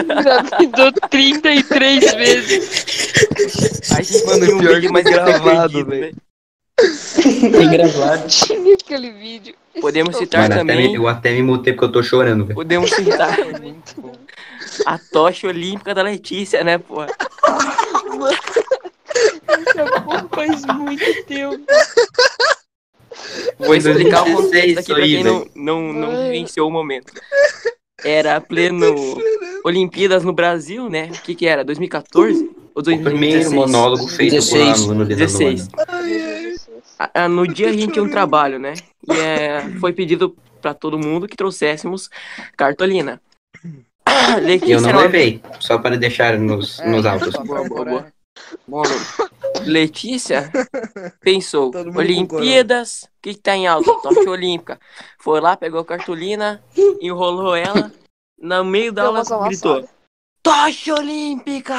Engravidou 0.01 0.93
33 1.09 2.15
vezes. 2.15 2.85
A 3.93 4.03
gente 4.03 4.27
Mano, 4.27 4.57
um 4.57 4.59
pior 4.59 4.75
vídeo, 4.75 4.93
que 4.93 5.03
foi 5.03 5.13
gravado, 5.13 5.87
velho. 5.87 6.17
Tem 7.53 7.71
gravado. 7.71 8.27
Tinha 8.27 8.75
aquele 8.75 9.13
vídeo. 9.13 9.55
Podemos 9.81 10.17
citar 10.17 10.43
Mano, 10.43 10.55
até 10.55 10.61
também. 10.61 10.89
me, 10.91 10.95
eu 10.95 11.09
até 11.09 11.33
me 11.33 11.43
mutei 11.43 11.73
porque 11.73 11.87
eu 11.87 11.93
tô 11.93 12.03
chorando, 12.03 12.45
velho. 12.45 12.55
Podemos 12.55 12.91
citar 12.91 13.37
a 14.87 14.99
tocha 14.99 15.49
olímpica 15.49 15.95
da 15.95 16.03
Letícia, 16.03 16.63
né, 16.63 16.79
pô? 16.79 17.03
Essa 19.49 20.29
faz 20.35 20.65
muito 20.67 21.25
tempo. 21.25 21.65
Vou 23.59 23.75
explicar 23.75 24.25
2016 24.25 24.37
contexto 24.37 24.79
aqui 24.79 24.81
isso 24.81 24.95
pra 24.95 25.05
aí, 25.05 25.15
quem 25.15 25.25
não, 25.25 25.47
não, 25.55 25.93
não 25.93 26.11
Ai. 26.11 26.25
vivenciou 26.31 26.69
o 26.69 26.73
momento. 26.73 27.13
Era 28.05 28.41
pleno 28.41 28.95
Olimpíadas 29.65 30.25
no 30.25 30.33
Brasil, 30.33 30.89
né? 30.89 31.11
O 31.15 31.23
que 31.23 31.35
que 31.35 31.47
era? 31.47 31.65
2014? 31.65 32.51
Ou 32.75 32.81
O 32.81 32.83
primeiro 32.83 33.05
2016? 33.51 33.53
monólogo 33.53 34.09
feito 34.09 34.31
por 34.31 34.37
um 34.37 34.41
16. 34.41 34.83
aluno 34.85 35.05
de 35.07 35.15
16. 35.15 35.69
nono 35.69 35.83
ano. 35.89 36.62
Ah, 37.15 37.29
No 37.29 37.47
dia 37.47 37.69
a 37.69 37.73
gente 37.73 37.93
tinha 37.93 38.05
um 38.05 38.11
trabalho, 38.11 38.59
né? 38.59 38.75
E 39.09 39.13
é, 39.13 39.63
foi 39.81 39.93
pedido 39.93 40.37
pra 40.61 40.75
todo 40.75 40.99
mundo 40.99 41.27
que 41.27 41.37
trouxéssemos 41.37 42.09
cartolina. 42.57 43.21
Letícia 44.43 44.75
eu 44.75 44.81
não 44.81 45.01
levei, 45.01 45.43
só 45.61 45.79
para 45.79 45.97
deixar 45.97 46.39
nos, 46.39 46.79
nos 46.81 47.07
autos. 47.07 47.35
Boa, 47.45 47.69
boa, 47.69 47.85
boa. 47.85 48.13
Bom, 48.67 48.83
Letícia 49.65 50.51
pensou, 51.21 51.71
Olimpíadas, 51.95 53.03
o 53.05 53.09
que, 53.23 53.35
que 53.35 53.41
tá 53.41 53.57
em 53.57 53.67
alta? 53.67 53.93
Tocha 54.03 54.31
Olímpica. 54.31 54.81
Foi 55.19 55.41
lá, 55.41 55.57
pegou 55.57 55.81
a 55.81 55.85
cartolina, 55.85 56.63
enrolou 57.01 57.55
ela, 57.55 57.93
no 58.39 58.65
meio 58.65 58.93
da 58.93 59.03
Deu 59.03 59.17
aula 59.17 59.49
gritou, 59.49 59.89
Tocha 60.43 60.95
Olímpica! 60.95 61.75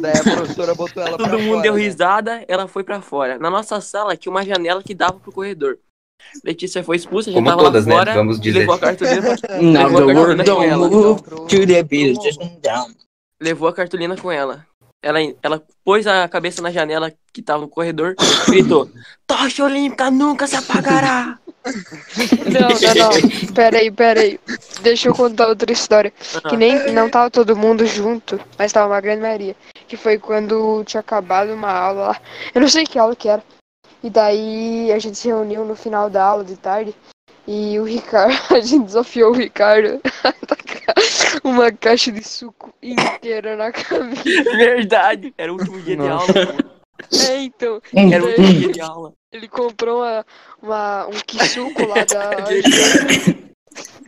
Daí 0.00 0.12
a 0.12 0.22
professora 0.22 0.74
botou 0.74 1.02
ela 1.02 1.16
pra 1.16 1.28
Todo 1.30 1.38
mundo 1.40 1.50
fora, 1.50 1.62
deu 1.62 1.74
né? 1.74 1.80
risada, 1.82 2.44
ela 2.48 2.68
foi 2.68 2.84
pra 2.84 3.00
fora. 3.00 3.38
Na 3.38 3.50
nossa 3.50 3.80
sala 3.80 4.16
tinha 4.16 4.30
uma 4.30 4.44
janela 4.44 4.82
que 4.82 4.94
dava 4.94 5.14
pro 5.20 5.32
corredor. 5.32 5.78
Letícia 6.44 6.82
foi 6.82 6.96
expulsa, 6.96 7.30
já 7.30 7.36
Como 7.36 7.48
tava 7.48 7.62
todas, 7.62 7.84
lá 7.86 7.90
né? 7.90 7.98
fora 7.98 8.14
Vamos 8.14 8.38
e 8.38 8.40
dizer. 8.40 8.58
levou 8.60 8.74
a 8.74 8.78
cartolina 8.78 9.22
pra- 9.36 9.62
Now 9.62 9.86
Levou 9.88 9.98
a 9.98 10.06
the 10.06 10.14
cartolina 10.14 10.22
world 10.22 10.44
com 10.50 10.62
ela. 10.62 10.88
don't 10.88 10.94
move 11.30 11.48
to 11.48 11.66
the 11.66 11.82
beat, 11.82 12.22
just 12.22 12.40
down. 12.62 12.90
levou 13.40 13.68
a 13.68 13.72
cartolina 13.72 14.16
com 14.16 14.32
ela. 14.32 14.66
Ela, 15.04 15.18
ela 15.42 15.62
pôs 15.84 16.06
a 16.06 16.26
cabeça 16.28 16.60
na 16.62 16.70
janela 16.72 17.12
que 17.32 17.42
tava 17.42 17.60
no 17.60 17.68
corredor 17.68 18.16
e 18.46 18.50
gritou: 18.50 18.90
Tocha 19.26 19.64
Olímpica 19.64 20.10
nunca 20.10 20.46
se 20.46 20.56
apagará! 20.56 21.38
Não, 22.46 22.68
não, 22.68 23.10
não. 23.10 23.52
Pera 23.54 23.78
aí, 23.78 23.90
pera 23.90 24.20
aí. 24.20 24.40
Deixa 24.82 25.08
eu 25.08 25.14
contar 25.14 25.48
outra 25.48 25.72
história. 25.72 26.12
Que 26.48 26.56
nem 26.56 26.92
não 26.92 27.10
tava 27.10 27.30
todo 27.30 27.56
mundo 27.56 27.86
junto, 27.86 28.40
mas 28.58 28.72
tava 28.72 28.92
uma 28.92 29.00
grande 29.00 29.22
maioria. 29.22 29.56
Que 29.88 29.96
foi 29.96 30.18
quando 30.18 30.84
tinha 30.84 31.00
acabado 31.00 31.52
uma 31.52 31.70
aula 31.70 32.08
lá. 32.08 32.20
Eu 32.54 32.60
não 32.60 32.68
sei 32.68 32.84
que 32.84 32.98
aula 32.98 33.16
que 33.16 33.28
era. 33.28 33.42
E 34.02 34.10
daí 34.10 34.92
a 34.92 34.98
gente 34.98 35.18
se 35.18 35.28
reuniu 35.28 35.64
no 35.64 35.74
final 35.74 36.08
da 36.08 36.24
aula 36.24 36.44
de 36.44 36.56
tarde. 36.56 36.94
E 37.46 37.78
o 37.78 37.84
Ricardo, 37.84 38.36
a 38.54 38.60
gente 38.60 38.86
desafiou 38.86 39.30
o 39.30 39.34
Ricardo 39.34 40.00
a 40.24 40.32
tacar 40.32 40.94
uma 41.44 41.70
caixa 41.70 42.10
de 42.10 42.22
suco 42.22 42.74
inteira 42.82 43.56
na 43.56 43.70
camisa. 43.70 44.22
Verdade! 44.56 45.32
Era 45.38 45.52
o 45.52 45.56
último 45.56 45.80
dia 45.80 45.96
de 45.96 46.08
aula. 46.08 46.26
É, 47.28 47.42
então. 47.42 47.80
Era 47.94 48.24
o 48.24 48.28
último 48.28 48.52
dia 48.52 48.72
de 48.72 48.80
aula. 48.80 49.12
Ele 49.32 49.48
comprou 49.48 49.98
uma, 49.98 50.26
uma, 50.62 51.06
um 51.06 51.20
quisuco 51.26 51.86
lá 51.86 52.04
da 52.04 52.30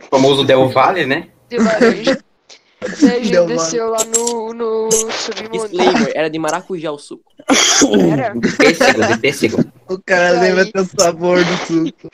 O 0.01 0.09
famoso 0.09 0.43
Del 0.43 0.67
Valle, 0.69 1.05
né? 1.05 1.29
de 1.49 1.57
laranja. 1.57 2.23
Daí 3.01 3.19
a 3.19 3.23
gente 3.23 3.47
desceu 3.47 3.89
lá 3.89 4.03
no, 4.05 4.53
no 4.53 4.89
submundo. 4.91 5.67
Disclaimer: 5.67 6.11
era 6.15 6.29
de 6.29 6.39
maracujá 6.39 6.91
o 6.91 6.97
suco. 6.97 7.33
Era? 8.11 8.33
De 8.33 8.55
pêssego, 8.55 9.05
de 9.05 9.17
pêssego. 9.19 9.65
O 9.89 9.99
cara 10.01 10.39
lembra 10.39 10.63
até 10.63 10.79
o 10.79 10.85
sabor 10.85 11.43
do 11.43 11.57
suco. 11.57 12.09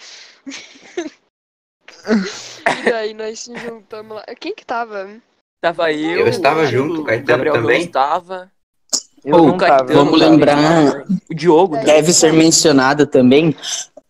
E 2.85 2.89
daí 2.89 3.13
nós 3.13 3.39
se 3.41 3.55
juntamos 3.55 4.17
lá. 4.17 4.23
Quem 4.39 4.55
que 4.55 4.65
tava? 4.65 5.21
Tava 5.61 5.91
eu. 5.91 6.21
Eu 6.21 6.27
estava 6.27 6.65
junto, 6.65 7.01
o 7.01 7.03
Caetano 7.03 7.27
Gabriel 7.27 7.53
também. 7.55 7.91
Ramos 7.93 8.49
tava. 9.25 9.37
Eu 9.37 9.43
Ô, 9.43 9.47
não 9.47 9.57
tava. 9.57 9.77
Caetano 9.77 9.93
vamos 10.05 10.19
lembrar- 10.19 11.03
O 11.29 11.33
Diogo. 11.35 11.77
Deve 11.83 12.13
ser 12.13 12.31
mencionado 12.33 13.05
também 13.07 13.55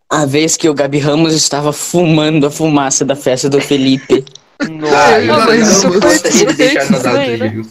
a 0.10 0.25
vez 0.25 0.55
que 0.57 0.69
o 0.69 0.74
Gabi 0.74 1.00
Ramos 1.00 1.34
estava 1.34 1.72
fumando 1.74 2.45
a 2.48 2.51
fumaça 2.51 3.03
da 3.05 3.15
festa 3.15 3.50
do 3.50 3.60
Felipe. 3.62 4.24
Ah, 4.60 4.65
Nossa, 4.69 5.19
eu 5.19 5.25
Não, 5.27 5.45
não 5.45 5.53
isso 5.55 5.91
foi 7.01 7.38
viu? 7.50 7.65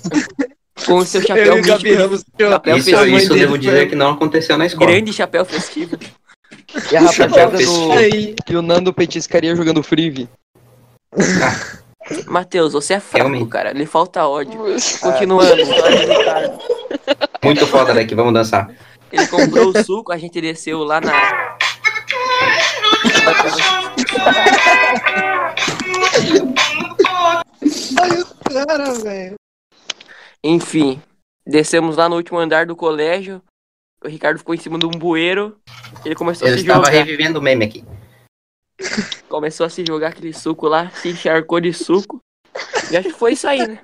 Com 0.87 0.95
o 0.97 1.05
seu 1.05 1.21
Eu 1.21 1.27
chapéu 1.27 1.57
e 1.57 1.61
o 1.61 1.65
Gabi. 1.65 1.95
Ramos 1.95 2.25
Chapéu 2.39 2.77
Isso, 2.77 2.91
festivo. 2.91 3.17
isso 3.17 3.33
eu 3.33 3.39
devo 3.39 3.59
dizer 3.59 3.89
que 3.89 3.95
não 3.95 4.11
aconteceu 4.11 4.59
na 4.59 4.67
escola. 4.67 4.91
Grande 4.91 5.13
chapéu 5.13 5.45
festivo. 5.45 5.97
e 6.91 6.97
a 6.97 7.01
rapaziada 7.03 7.57
do... 7.59 7.93
Aí, 7.93 8.35
E 8.51 8.57
o 8.57 8.61
Nando 8.63 8.93
Petiscaria 8.93 9.55
jogando 9.55 9.83
Frive. 9.83 10.29
Matheus, 12.27 12.73
você 12.75 12.95
é 12.95 13.01
fraco, 13.01 13.29
Realmente. 13.29 13.49
cara. 13.49 13.73
Lhe 13.73 13.87
falta 13.87 14.27
ódio. 14.27 14.61
Continuando, 15.01 15.55
Ricardo. 15.55 16.59
Muito 17.45 17.67
foda 17.67 17.95
daqui, 17.95 18.15
vamos 18.15 18.33
dançar. 18.33 18.71
Ele 19.13 19.27
comprou 19.29 19.69
o 19.69 19.85
suco, 19.85 20.13
a 20.13 20.19
gente 20.19 20.41
desceu 20.41 20.83
lá 20.83 21.01
na. 21.01 21.13
cara, 28.51 28.93
velho. 28.95 29.35
Enfim, 30.43 31.01
descemos 31.47 31.97
lá 31.97 32.09
no 32.09 32.17
último 32.17 32.39
andar 32.39 32.67
do 32.67 32.77
colégio. 32.77 33.43
O 34.03 34.09
Ricardo 34.09 34.39
ficou 34.39 34.55
em 34.55 34.59
cima 34.59 34.79
de 34.79 34.87
um 34.87 34.91
bueiro. 34.91 35.57
Ele 36.05 36.15
começou 36.15 36.47
Eu 36.47 36.55
a 36.55 36.57
se 36.57 36.63
estava 36.63 36.87
jogar. 36.87 36.99
revivendo 36.99 37.39
o 37.39 37.43
meme 37.43 37.65
aqui. 37.65 37.85
Começou 39.29 39.65
a 39.65 39.71
se 39.71 39.85
jogar 39.87 40.09
aquele 40.09 40.33
suco 40.33 40.67
lá, 40.69 40.91
se 40.91 41.09
encharcou 41.09 41.61
de 41.61 41.73
suco. 41.73 42.21
E 42.91 42.97
acho 42.97 43.09
que 43.09 43.15
foi 43.15 43.33
isso 43.33 43.49
aí, 43.49 43.67
né? 43.67 43.81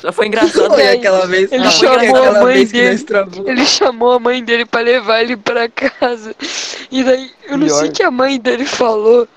Só 0.00 0.12
foi 0.12 0.26
engraçado. 0.28 0.68
Foi 0.74 0.88
aquela 0.88 1.26
vez, 1.26 1.52
ele 1.52 1.70
chamou 1.70 1.96
a 1.98 2.02
aquela 2.02 2.42
mãe 2.42 2.54
vez 2.54 2.72
que 2.72 2.78
dele. 2.78 2.90
nós 2.92 3.02
travou. 3.04 3.48
Ele 3.48 3.66
chamou 3.66 4.12
a 4.12 4.18
mãe 4.18 4.42
dele 4.44 4.64
pra 4.64 4.80
levar 4.80 5.20
ele 5.22 5.36
pra 5.36 5.68
casa. 5.68 6.34
E 6.90 7.04
daí, 7.04 7.30
eu 7.46 7.58
não 7.58 7.68
sei 7.68 7.80
Pior. 7.82 7.90
o 7.90 7.92
que 7.92 8.02
a 8.02 8.10
mãe 8.10 8.40
dele 8.40 8.64
falou. 8.64 9.28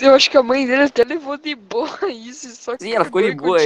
Eu 0.00 0.14
acho 0.14 0.30
que 0.30 0.36
a 0.38 0.42
mãe 0.42 0.66
dele 0.66 0.82
até 0.84 1.04
levou 1.04 1.36
de 1.36 1.54
boa 1.54 1.98
isso. 2.10 2.48
Só 2.56 2.76
que 2.76 2.84
Sim, 2.84 2.92
ela 2.94 3.04
ficou 3.04 3.20
de 3.22 3.28
e 3.28 3.34
boa, 3.34 3.58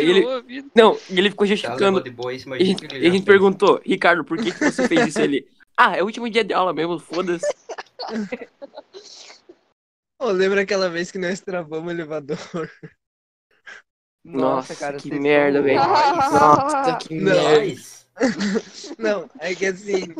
vida. 0.42 0.68
Não, 0.74 0.98
e 1.08 1.18
ele 1.18 1.30
ficou 1.30 1.46
Ela 1.46 1.54
levou 1.54 1.56
justificando. 1.56 2.02
de 2.02 2.10
boa 2.10 2.32
isso, 2.32 2.48
E 2.48 2.54
a 2.54 2.64
gente, 2.64 2.84
ele 2.94 3.06
a 3.06 3.10
gente 3.10 3.24
perguntou, 3.24 3.80
Ricardo, 3.84 4.24
por 4.24 4.38
que, 4.38 4.50
que 4.52 4.58
você 4.70 4.88
fez 4.88 5.08
isso 5.08 5.20
ali? 5.20 5.46
Ah, 5.76 5.96
é 5.96 6.02
o 6.02 6.06
último 6.06 6.28
dia 6.28 6.42
de 6.42 6.52
aula 6.52 6.72
mesmo, 6.72 6.98
foda-se. 6.98 7.46
Ô, 10.20 10.30
lembra 10.32 10.62
aquela 10.62 10.88
vez 10.90 11.12
que 11.12 11.18
nós 11.18 11.40
travamos 11.40 11.86
o 11.86 11.90
elevador? 11.94 12.38
Nossa, 14.28 14.76
cara, 14.76 14.98
que 14.98 15.10
merda, 15.18 15.62
velho. 15.62 15.78
Nossa, 15.78 16.96
que 17.00 17.14
merda. 17.14 17.82
Não, 18.98 19.30
é 19.38 19.54
que 19.54 19.66
assim. 19.66 20.14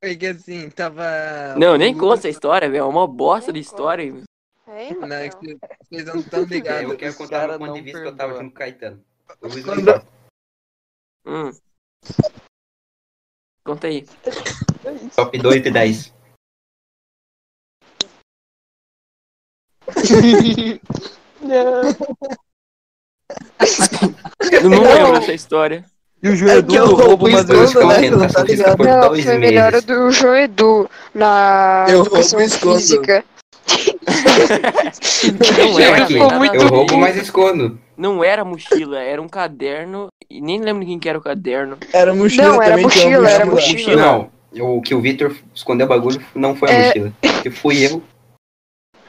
É 0.00 0.14
que 0.14 0.26
assim, 0.26 0.70
tava. 0.70 1.04
Não, 1.58 1.76
nem 1.76 1.96
conta 1.96 2.20
essa 2.20 2.28
história, 2.28 2.68
velho. 2.70 2.80
É 2.80 2.84
uma 2.84 3.06
bosta 3.06 3.52
de 3.52 3.60
história. 3.60 4.04
Hein, 4.04 4.96
Não, 4.98 5.16
é 5.16 5.28
que 5.28 5.58
vocês 5.90 6.04
não 6.06 6.20
estão 6.20 6.42
é, 6.44 6.46
ligados. 6.46 6.90
Eu 6.90 6.96
quero 6.96 7.14
contar 7.14 7.50
a 7.50 7.58
ponto 7.58 7.74
de 7.74 7.82
vista 7.82 8.00
que 8.00 8.08
eu 8.08 8.16
tava 8.16 8.32
junto 8.32 8.44
com 8.44 8.50
o 8.50 8.52
Caetano. 8.52 9.04
Hum. 11.26 11.50
Conta 13.64 13.86
aí. 13.86 14.06
Top 15.14 15.38
2 15.38 15.66
e 15.66 15.70
10. 15.70 16.14
Não. 21.42 21.82
Eu 24.50 24.70
não 24.70 24.82
lembro 24.82 25.12
dessa 25.20 25.32
história. 25.32 25.84
E 26.22 26.28
o 26.28 26.36
João 26.36 26.52
É 26.52 26.58
Edu 26.58 26.72
que 26.72 26.78
eu 26.78 26.86
roubo 26.94 27.26
uma 27.26 27.40
escondo, 27.40 27.56
dois 27.58 27.74
né? 27.74 28.10
Não 28.10 28.28
tá 28.28 28.42
ligado. 28.44 29.22
foi 29.22 29.38
melhor 29.38 29.72
meses. 29.72 29.86
do 29.86 30.10
João 30.12 30.36
Edu 30.36 30.90
na 31.14 31.86
Eu 31.88 32.00
educação 32.02 32.38
física. 32.38 33.24
Não 35.58 35.78
era, 35.80 36.00
eu 36.00 36.06
ver. 36.06 36.68
roubo, 36.68 36.96
mas 36.98 37.16
escondo. 37.16 37.78
Não 37.96 38.22
era 38.22 38.44
mochila, 38.44 39.00
era 39.00 39.20
um 39.20 39.28
caderno. 39.28 40.08
E 40.30 40.40
nem 40.40 40.60
lembro 40.60 40.80
de 40.84 40.86
quem 40.90 40.98
que 40.98 41.08
era 41.08 41.18
o 41.18 41.22
caderno. 41.22 41.76
Era 41.92 42.14
mochila 42.14 42.48
Não, 42.48 42.62
era 42.62 42.76
mochila, 42.76 43.28
era 43.30 43.46
mochila. 43.46 43.78
mochila. 43.78 44.30
Não, 44.54 44.76
o 44.76 44.82
que 44.82 44.94
o 44.94 45.00
Victor 45.00 45.34
escondeu 45.54 45.86
o 45.86 45.88
bagulho 45.88 46.20
não 46.34 46.54
foi 46.56 46.70
a 46.70 46.72
É. 46.72 46.86
mochila. 46.86 47.12
Que 47.42 47.50
fui 47.50 47.84
eu. 47.86 48.02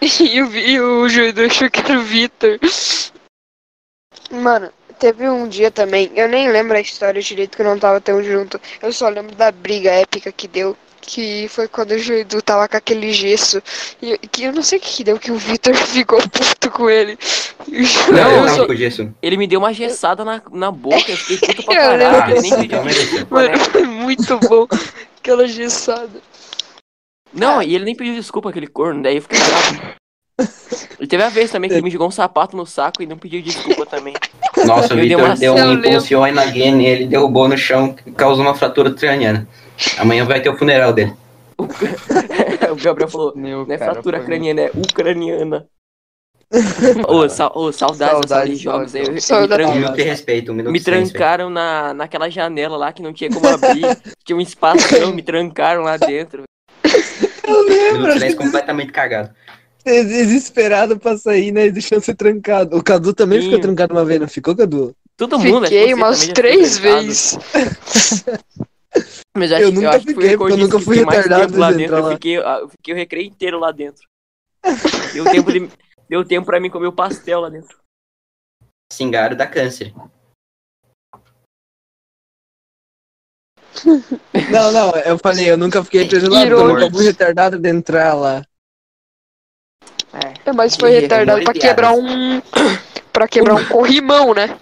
E 0.02 0.42
o, 0.42 0.52
e 0.54 0.82
o 0.82 1.08
João 1.08 1.28
Edu 1.28 1.46
achou 1.46 1.70
que 1.70 1.80
era 1.80 1.98
o 1.98 2.04
Vitor. 2.04 2.60
Mano, 4.34 4.70
teve 5.00 5.30
um 5.30 5.48
dia 5.48 5.70
também, 5.70 6.12
eu 6.16 6.28
nem 6.28 6.50
lembro 6.52 6.76
a 6.76 6.82
história 6.82 7.22
direito 7.22 7.56
que 7.56 7.62
eu 7.62 7.66
não 7.68 7.78
tava 7.78 8.02
tão 8.02 8.24
junto. 8.24 8.60
Eu 8.82 8.92
só 8.92 9.08
lembro 9.10 9.36
da 9.36 9.52
briga 9.52 9.92
épica 9.92 10.32
que 10.32 10.48
deu. 10.48 10.76
Que 11.06 11.50
foi 11.50 11.68
quando 11.68 11.92
o 11.92 11.96
Edu 12.14 12.42
tava 12.42 12.66
com 12.66 12.78
aquele 12.78 13.12
gesso. 13.12 13.62
E 14.02 14.18
que 14.20 14.46
eu 14.46 14.54
não 14.54 14.64
sei 14.64 14.80
o 14.80 14.82
que, 14.82 14.90
que 14.90 15.04
deu, 15.04 15.20
que 15.20 15.34
o 15.34 15.38
Vitor 15.38 15.76
ficou 15.88 16.18
puto 16.30 16.72
com 16.72 16.90
ele. 16.90 17.20
Não, 18.10 18.32
eu 18.32 18.44
eu 18.44 18.48
sou- 18.50 18.58
não 18.60 18.68
com 18.68 18.76
gesso. 18.76 19.14
Ele 19.22 19.36
me 19.36 19.46
deu 19.46 19.60
uma 19.60 19.74
gessada 19.74 20.24
na, 20.24 20.42
na 20.50 20.72
boca, 20.72 21.04
eu 21.12 21.18
fiquei 21.18 21.54
puto 21.56 21.64
pra 21.64 21.74
Eu 21.76 22.00
caralho. 22.00 22.38
Ele 22.38 22.42
nem 22.42 22.68
né? 22.70 23.28
Mano, 23.30 23.60
foi 23.60 23.84
muito 23.84 24.40
bom. 24.40 24.66
Aquela 25.20 25.46
gessada. 25.46 26.22
Não, 27.34 27.62
e 27.62 27.76
ele 27.76 27.84
nem 27.84 27.96
pediu 27.96 28.14
desculpa 28.16 28.50
aquele 28.50 28.68
corno, 28.68 29.04
daí 29.04 29.18
eu 29.18 29.22
fiquei 29.24 29.40
bravo. 29.40 29.96
E 31.00 31.06
teve 31.06 31.24
a 31.24 31.30
vez 31.30 31.52
também 31.52 31.70
que 31.70 31.76
ele 31.76 31.84
me 31.84 31.92
jogou 31.92 32.08
um 32.08 32.12
sapato 32.12 32.58
no 32.58 32.66
saco 32.66 33.04
e 33.04 33.06
não 33.06 33.18
pediu 33.18 33.42
desculpa 33.42 33.86
também. 33.86 34.14
Nossa, 34.66 34.94
o 34.94 34.98
Eu 34.98 35.04
Victor 35.04 35.24
uma 35.26 35.36
deu 35.36 35.54
um 35.54 35.58
eu 35.58 35.66
lembro. 35.68 35.90
impulsion 35.90 36.32
na 36.32 36.46
Gene, 36.48 36.86
ele 36.86 37.06
derrubou 37.08 37.48
no 37.48 37.58
chão, 37.58 37.96
causou 38.18 38.44
uma 38.44 38.56
fratura 38.56 38.92
craniana. 38.92 39.48
Amanhã 39.98 40.26
vai 40.26 40.42
ter 40.42 40.50
o 40.50 40.58
funeral 40.58 40.92
dele. 40.94 41.14
o 41.58 42.76
Gabriel 42.82 43.10
falou, 43.10 43.34
Meu, 43.36 43.66
não 43.66 43.76
é 43.76 43.78
fratura 43.78 44.18
foi 44.18 44.26
craniana, 44.26 44.62
é 44.62 44.72
ucraniana. 44.76 45.68
Ô, 47.08 47.28
sa 47.28 47.52
ô, 47.56 47.72
saudades 47.72 48.30
sala 48.30 48.46
de 48.46 48.58
Saudades, 48.58 48.60
jogos. 48.60 48.96
Eu, 48.96 49.06
eu 49.06 49.12
me, 49.14 49.22
Saudades. 49.22 49.66
Um 49.68 49.82
tran- 49.82 50.04
respeito, 50.04 50.52
um 50.52 50.56
me 50.56 50.80
trancaram 50.80 51.50
na, 51.50 51.96
naquela 51.96 52.30
janela 52.30 52.78
lá 52.78 52.94
que 52.94 53.02
não 53.02 53.12
tinha 53.12 53.30
como 53.32 53.48
abrir. 53.48 53.82
tinha 54.24 54.38
um 54.38 54.42
espaço, 54.42 55.14
me 55.16 55.24
trancaram 55.24 55.82
lá 55.82 55.98
dentro. 55.98 56.44
Minuto 57.48 58.06
de 58.08 58.14
silêncio 58.14 58.38
completamente 58.38 58.92
cagado. 58.92 59.32
Desesperado 59.84 60.98
pra 60.98 61.18
sair, 61.18 61.52
né? 61.52 61.70
Deixando 61.70 62.02
ser 62.02 62.16
trancado. 62.16 62.78
O 62.78 62.84
Cadu 62.84 63.14
também 63.14 63.42
Sim. 63.42 63.46
ficou 63.48 63.60
trancado 63.60 63.94
uma 63.94 64.06
vez, 64.06 64.20
não 64.20 64.28
ficou, 64.28 64.56
Cadu? 64.56 64.96
Todo 65.18 65.38
mundo, 65.38 65.64
Fiquei 65.66 65.88
você 65.88 65.94
umas 65.94 66.28
três 66.30 66.78
vezes. 66.78 67.38
Mas 69.36 69.52
eu, 69.52 69.58
Eu 69.58 69.68
acho, 69.70 69.76
nunca 69.76 69.90
acho 69.90 70.06
que 70.06 70.14
fui 70.14 70.30
fiquei, 70.30 70.48
eu 70.52 70.58
nunca 70.58 70.80
fui 70.80 70.98
retardado 70.98 71.58
lá 71.58 71.72
de 71.72 71.78
dentro. 71.78 71.96
entrar 71.96 71.98
Eu 71.98 72.04
lá. 72.06 72.12
fiquei, 72.14 72.38
eu 72.38 72.70
fiquei 72.70 72.94
o 72.94 72.98
recreio 72.98 73.28
inteiro 73.28 73.60
lá 73.60 73.72
dentro. 73.72 74.08
Deu 75.14 75.26
tempo, 75.26 75.52
de, 75.52 75.70
deu 76.08 76.24
tempo 76.26 76.46
pra 76.46 76.60
mim 76.60 76.70
comer 76.70 76.88
o 76.88 76.94
pastel 76.94 77.42
lá 77.42 77.50
dentro. 77.50 77.78
Cingaro 78.92 79.36
dá 79.36 79.48
câncer. 79.48 79.94
Não, 84.52 84.72
não, 84.72 84.92
eu 84.98 85.18
falei, 85.18 85.50
eu 85.50 85.58
nunca 85.58 85.84
fiquei 85.84 86.08
preso 86.08 86.30
lá, 86.30 86.42
porque 86.42 86.54
eu 86.54 86.68
nunca 86.68 86.92
fui 86.92 87.06
retardado 87.06 87.58
de 87.58 87.70
entrar 87.70 88.14
lá. 88.14 88.44
É. 90.46 90.50
É, 90.50 90.54
mas 90.54 90.76
foi 90.76 90.96
Ih, 90.96 91.00
retardado 91.02 91.40
humor 91.42 91.56
e 91.56 91.60
pra 91.60 91.68
quebrar 91.70 91.94
um. 91.94 92.42
Pra 93.14 93.28
quebrar 93.28 93.54
um 93.54 93.66
corrimão, 93.66 94.34
né? 94.34 94.58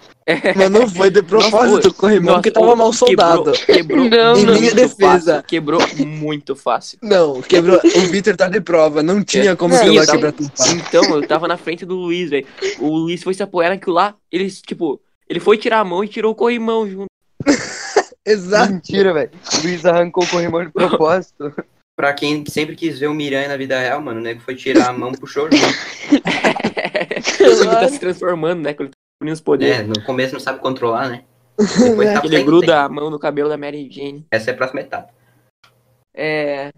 Mas 0.58 0.70
não 0.70 0.86
foi 0.88 1.10
de 1.10 1.24
propósito, 1.24 1.88
o 1.88 1.94
corrimão, 1.94 2.36
porque 2.36 2.52
tava 2.52 2.76
mal 2.76 2.92
soldado. 2.92 3.54
Quebrou, 3.54 4.04
Não, 4.12 4.36
Em 4.36 4.46
não. 4.46 4.54
minha 4.60 4.74
defesa. 4.76 5.36
fácil, 5.36 5.44
Quebrou 5.48 5.82
muito 6.06 6.54
fácil. 6.54 6.98
Não, 7.02 7.42
quebrou. 7.42 7.80
O 7.84 8.00
Vitor 8.12 8.36
tá 8.36 8.50
de 8.50 8.60
prova, 8.60 9.02
não 9.02 9.24
tinha 9.24 9.56
como 9.56 9.74
Não, 9.74 9.84
então- 9.94 10.06
quebrar 10.06 10.34
tudo 10.34 10.52
fácil. 10.56 10.78
Então, 10.78 11.04
eu 11.16 11.26
tava 11.26 11.48
na 11.48 11.56
frente 11.56 11.86
do 11.86 11.96
Luiz, 11.96 12.30
velho. 12.30 12.46
O 12.80 12.90
Luiz 12.90 13.24
foi 13.24 13.34
se 13.34 13.42
apoiar 13.42 13.70
naquilo 13.70 13.96
lá. 13.96 14.14
Ele, 14.30 14.50
tipo, 14.52 15.00
ele 15.30 15.40
foi 15.40 15.58
tirar 15.58 15.80
a 15.80 15.86
mão 15.86 16.04
e 16.04 16.10
tirou 16.10 16.34
o 16.34 16.36
corrimão 16.36 16.86
junto. 16.90 17.06
Exato. 18.26 18.74
Mentira, 18.74 19.14
velho. 19.14 19.32
O 19.60 19.64
Luiz 19.66 19.86
arrancou 19.86 20.24
o 20.26 20.28
corrimão 20.28 20.64
de 20.66 20.72
propósito. 20.72 21.54
Pra 22.02 22.16
quem 22.16 22.44
sempre 22.48 22.76
quis 22.76 22.98
ver 22.98 23.06
o 23.06 23.14
Miranha 23.14 23.48
na 23.48 23.56
vida 23.56 23.80
real, 23.80 24.02
mano, 24.02 24.20
o 24.20 24.24
nego 24.24 24.42
foi 24.42 24.56
tirar 24.56 24.90
a 24.90 24.92
mão 24.92 25.12
pro 25.12 25.28
choro. 25.28 25.52
Ele 25.54 25.62
tá 27.70 27.88
se 27.88 28.00
transformando, 28.00 28.64
né? 28.64 28.74
Quando 28.74 28.90
ele 29.22 29.30
tá 29.30 29.34
os 29.34 29.40
poderes. 29.40 29.82
É, 29.82 29.84
no 29.84 30.04
começo 30.04 30.34
não 30.34 30.40
sabe 30.40 30.60
controlar, 30.62 31.10
né? 31.10 31.24
Depois 31.60 32.12
tá 32.12 32.26
Ele 32.26 32.44
gruda 32.44 32.82
a 32.82 32.90
mão 32.90 33.12
no 33.12 33.20
cabelo 33.20 33.50
da 33.50 33.56
Mary 33.56 33.88
Jane. 33.92 34.26
Essa 34.32 34.50
é 34.50 34.54
a 34.56 34.58
próxima 34.58 34.82
etapa. 34.82 35.14
É. 36.12 36.72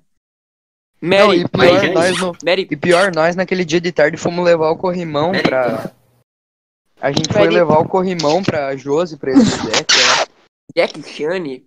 Não, 1.01 1.27
Mary, 1.27 1.39
e 1.39 1.45
mas, 1.55 1.69
pior, 1.69 1.79
gente- 1.79 1.93
nós 1.93 2.19
no, 2.19 2.35
Mary, 2.43 2.67
e 2.69 2.75
pior, 2.75 3.15
nós 3.15 3.35
naquele 3.37 3.63
dia 3.63 3.79
de 3.79 3.93
tarde 3.93 4.17
fomos 4.17 4.43
levar 4.43 4.71
o 4.71 4.77
corrimão 4.77 5.31
Mary, 5.31 5.43
pra. 5.43 5.89
A 6.99 7.13
gente 7.13 7.31
foi 7.31 7.43
Mary- 7.43 7.55
levar 7.55 7.79
o 7.79 7.87
corrimão 7.87 8.43
pra 8.43 8.75
Josi, 8.75 9.15
pra 9.15 9.31
Elisete, 9.31 9.71
né? 9.71 10.25
Jack 10.75 11.01
Chane. 11.03 11.65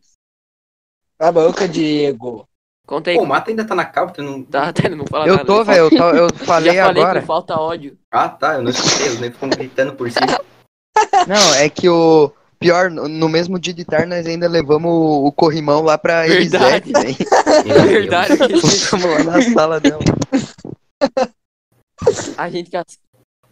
A 1.19 1.33
boca, 1.33 1.67
Diego. 1.67 2.47
Conta 2.87 3.11
aí. 3.11 3.17
Pô, 3.17 3.25
o 3.25 3.27
Mato 3.27 3.51
ainda 3.51 3.65
tá 3.65 3.75
na 3.75 3.85
tu 3.85 4.23
não... 4.23 4.43
Tá, 4.45 4.73
tá, 4.73 4.83
ele 4.85 4.95
não 4.95 5.05
fala 5.07 5.27
Eu 5.27 5.35
nada. 5.37 5.45
tô, 5.45 5.65
velho, 5.65 5.79
eu, 5.81 5.91
tô- 5.91 5.97
eu 6.11 6.29
fala- 6.29 6.39
falei 6.47 6.73
Já 6.73 6.85
falei 6.87 7.03
agora. 7.03 7.21
que 7.21 7.27
falta 7.27 7.61
ódio. 7.61 7.99
Ah, 8.13 8.29
tá, 8.29 8.55
eu 8.55 8.63
não 8.63 8.71
escutei, 8.71 9.09
os 9.09 9.19
negros 9.19 9.35
ficam 9.35 9.49
gritando 9.51 9.93
por 9.95 10.11
si. 10.11 10.19
Não, 11.27 11.55
é 11.55 11.69
que 11.69 11.89
o. 11.89 12.33
Pior, 12.59 12.91
no 12.91 13.29
mesmo 13.29 13.59
dia 13.59 13.75
de 13.75 13.85
tarde 13.85 14.07
nós 14.07 14.27
ainda 14.27 14.49
levamos 14.49 14.91
o, 14.91 15.27
o 15.27 15.33
corrimão 15.33 15.83
lá 15.83 15.99
pra 15.99 16.27
Verdade. 16.27 16.91
Elisete, 16.91 16.93
velho. 16.93 17.17
É 17.77 17.87
verdade. 17.87 18.61
Fomos 18.89 19.05
lá 19.05 19.23
na 19.25 19.43
sala 19.43 19.79
dela. 19.79 20.01
A 22.39 22.49
gente 22.49 22.71
com 22.71 22.79
a, 22.79 22.85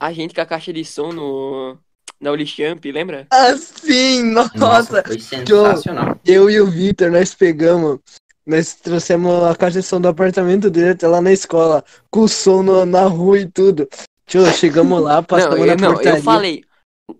a 0.00 0.12
gente 0.12 0.34
com 0.34 0.40
a 0.40 0.46
caixa 0.46 0.72
de 0.72 0.84
som 0.84 1.12
no. 1.12 1.76
Na 2.20 2.30
Ulichamp, 2.30 2.82
lembra? 2.86 3.26
Assim, 3.30 4.22
nossa. 4.22 4.56
Nossa, 4.56 5.02
foi 5.04 5.20
sensacional. 5.20 6.18
Eu 6.24 6.48
e 6.48 6.58
o 6.60 6.66
Vitor, 6.70 7.10
nós 7.10 7.34
pegamos. 7.34 7.98
Nós 8.46 8.74
trouxemos 8.74 9.42
a 9.42 9.56
caixa 9.56 9.80
de 9.80 9.86
som 9.86 10.00
do 10.00 10.08
apartamento 10.08 10.70
dele 10.70 10.90
até 10.90 11.08
lá 11.08 11.20
na 11.20 11.32
escola. 11.32 11.82
Com 12.10 12.20
o 12.20 12.28
som 12.28 12.62
no- 12.62 12.84
na 12.84 13.04
rua 13.06 13.38
e 13.38 13.48
tudo. 13.50 13.88
Tio, 14.26 14.44
chegamos 14.52 15.00
lá, 15.02 15.22
passamos 15.22 15.58
Não, 15.58 15.66
na 15.66 15.72
eu, 15.72 15.78
não 15.78 15.94
portaria. 15.94 16.18
eu 16.18 16.22
falei. 16.22 16.64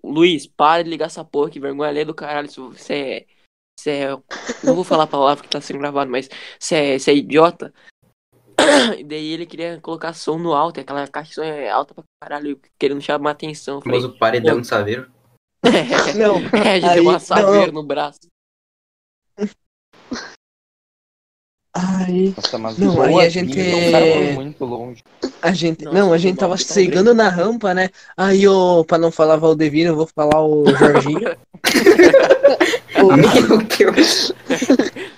Luiz, 0.03 0.47
para 0.47 0.83
de 0.83 0.89
ligar 0.89 1.05
essa 1.05 1.23
porra, 1.23 1.49
que 1.49 1.59
vergonha 1.59 1.89
alheia 1.89 2.05
do 2.05 2.13
caralho. 2.13 2.49
Se 2.49 2.59
você 2.59 2.93
é. 2.93 3.25
Você 3.79 3.89
é. 3.91 4.09
Não 4.63 4.73
vou 4.75 4.83
falar 4.83 5.03
a 5.03 5.07
palavra 5.07 5.43
que 5.43 5.49
tá 5.49 5.59
sendo 5.61 5.79
gravado, 5.79 6.09
mas 6.09 6.29
você 6.59 6.75
é, 6.75 6.99
você 6.99 7.11
é 7.11 7.15
idiota. 7.15 7.73
E 8.97 9.03
daí 9.03 9.31
ele 9.31 9.45
queria 9.45 9.79
colocar 9.81 10.13
som 10.13 10.37
no 10.37 10.53
alto, 10.53 10.79
e 10.79 10.81
aquela 10.81 11.07
caixa 11.07 11.29
de 11.29 11.35
som 11.35 11.43
é 11.43 11.69
alta 11.69 11.93
pra 11.93 12.03
caralho, 12.21 12.59
querendo 12.79 13.01
chamar 13.01 13.31
atenção. 13.31 13.77
O 13.77 13.81
Falei, 13.81 14.01
famoso 14.01 14.17
paredão 14.19 14.61
de 14.61 14.67
saveiro. 14.67 15.11
Não, 16.15 16.37
é, 16.65 16.71
a 16.73 16.79
gente 16.79 16.89
Aí, 16.89 16.93
deu 16.95 17.03
uma 17.03 17.11
não, 17.13 17.19
saveira 17.19 17.71
no 17.71 17.83
braço. 17.83 18.19
Aí 21.75 22.33
Nossa, 22.37 22.57
mas 22.57 22.77
Não, 22.77 23.01
aí 23.01 23.19
a 23.19 23.29
gente- 23.29 23.53
vida, 23.53 23.77
o 23.77 23.91
cara 23.91 24.05
foi 24.05 24.31
muito 24.33 24.65
longe. 24.65 25.03
a 25.41 25.51
gente. 25.51 25.83
Nossa, 25.85 25.97
não, 25.99 26.13
a 26.13 26.17
gente 26.17 26.37
tava 26.37 26.57
tá 26.57 26.63
chegando 26.73 27.13
na 27.13 27.27
rampa, 27.29 27.73
né? 27.73 27.89
Aí 28.15 28.47
o. 28.47 28.83
Pra 28.85 28.97
não 28.97 29.11
falar 29.11 29.35
Valdevino, 29.35 29.89
eu 29.91 29.95
vou 29.95 30.07
falar 30.07 30.41
o 30.41 30.65
Jorginho. 30.75 31.35
O- 33.03 33.11
Meu 33.13 33.57
Deus. 33.61 34.31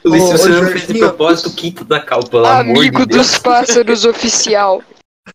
Luiz, 0.03 0.23
se 0.23 0.31
você 0.31 0.49
ô, 0.49 0.49
não 0.49 0.61
fez 0.71 0.81
de 0.81 0.87
Jorginho. 0.87 0.99
propósito, 1.07 1.51
quinto 1.51 1.85
da 1.85 1.99
cal, 2.01 2.23
pelo 2.27 2.45
Amigo 2.45 3.01
de 3.01 3.05
Deus. 3.13 3.27
dos 3.31 3.37
pássaros 3.39 4.03
oficial. 4.03 4.81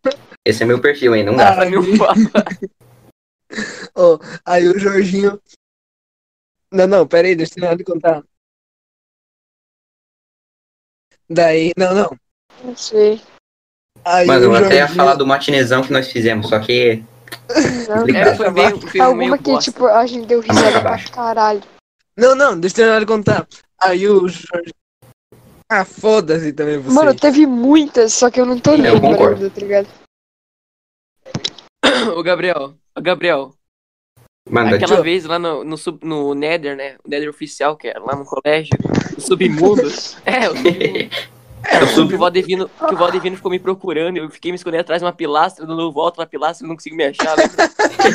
Esse 0.45 0.65
é 0.65 0.67
meu 0.67 0.81
perfil, 0.81 1.15
hein? 1.15 1.23
Não 1.25 1.37
dá. 1.37 1.55
Falar. 1.55 1.69
Ó, 3.95 4.19
aí 4.45 4.69
o 4.69 4.77
Jorginho. 4.79 5.41
Não, 6.73 6.87
não, 6.89 7.07
pera 7.07 7.29
aí, 7.29 7.37
deixa 7.37 7.53
eu 7.53 7.55
terminar 7.55 7.77
de 7.77 7.85
contar. 7.85 8.23
Daí. 11.29 11.73
Não, 11.77 11.95
não. 11.95 12.17
Não 12.65 12.77
sei. 12.77 13.21
Aí 14.05 14.27
Mano, 14.27 14.45
eu 14.47 14.55
até 14.55 14.77
ia 14.77 14.89
falar 14.89 15.15
do 15.15 15.27
matinezão 15.27 15.83
que 15.83 15.93
nós 15.93 16.09
fizemos, 16.11 16.49
só 16.49 16.59
que. 16.59 17.03
Não, 17.89 18.17
É, 18.17 18.35
foi 18.37 18.51
meio, 18.51 18.81
foi 18.81 18.91
meio 18.93 19.05
Alguma 19.05 19.39
que, 19.39 19.45
bosta. 19.45 19.71
tipo, 19.71 19.87
a 19.87 20.07
gente 20.07 20.27
deu 20.27 20.41
risada 20.41 20.81
pra 20.81 20.99
caralho. 21.11 21.63
Não, 22.17 22.35
não, 22.35 22.59
deixa 22.59 22.75
eu 22.75 22.77
terminar 22.77 23.01
de 23.01 23.07
contar. 23.07 23.47
Aí 23.81 24.07
o 24.09 24.29
Jorginho. 24.29 24.75
Ah, 25.71 25.85
foda-se 25.85 26.53
também 26.53 26.79
você. 26.79 26.95
Mano, 26.95 27.15
teve 27.15 27.47
muitas, 27.47 28.13
só 28.13 28.31
que 28.31 28.39
eu 28.41 28.45
não 28.45 28.59
tô 28.59 28.73
Eu 28.73 28.95
lembrando, 28.95 29.49
tá 29.49 29.61
ligado? 29.61 29.89
Ô, 32.15 32.23
Gabriel, 32.23 32.75
Gabriel, 33.01 33.55
Manda, 34.51 34.77
aquela 34.77 34.97
tio. 34.97 35.05
vez 35.05 35.25
lá 35.25 35.39
no, 35.39 35.63
no, 35.65 35.77
sub, 35.79 36.05
no 36.05 36.35
Nether, 36.35 36.77
né? 36.77 36.97
O 37.05 37.09
Nether 37.09 37.29
oficial, 37.31 37.77
que 37.77 37.89
é 37.89 37.99
lá 37.99 38.15
no 38.17 38.25
colégio, 38.25 38.71
o 39.17 39.21
submundo. 39.21 39.83
É, 40.27 40.49
o 40.49 40.57
submundo. 40.57 41.11
É 41.65 41.77
o 41.77 41.79
que 41.79 41.85
o 41.85 41.87
subiu. 41.87 42.19
Valdevino, 42.19 42.69
que 42.69 42.95
o 42.95 42.97
Valdevino 42.97 43.37
ficou 43.37 43.51
me 43.51 43.59
procurando, 43.61 44.17
eu 44.17 44.29
fiquei 44.31 44.51
me 44.51 44.57
escondendo 44.57 44.81
atrás 44.81 45.01
de 45.01 45.07
uma 45.07 45.13
pilastra, 45.13 45.65
dando 45.65 45.93
volta 45.93 46.21
na 46.21 46.27
pilastra 46.27 46.67
não 46.67 46.75
consigo 46.75 46.97
me 46.97 47.05
achar. 47.05 47.37
lembra? 47.37 47.71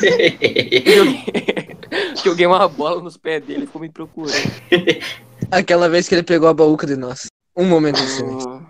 Joguei- 0.86 1.78
Joguei 2.24 2.46
uma 2.46 2.68
bola 2.68 3.02
nos 3.02 3.16
pés 3.16 3.42
dele, 3.46 3.66
ficou 3.66 3.82
me 3.82 3.90
procurando. 3.90 4.36
Aquela 5.50 5.88
vez 5.88 6.10
que 6.10 6.16
ele 6.16 6.24
pegou 6.24 6.50
a 6.50 6.54
baúca 6.54 6.86
de 6.86 6.98
nós. 6.98 7.28
Um 7.56 7.66
momento 7.66 7.96
de 8.02 8.08
silêncio. 8.08 8.68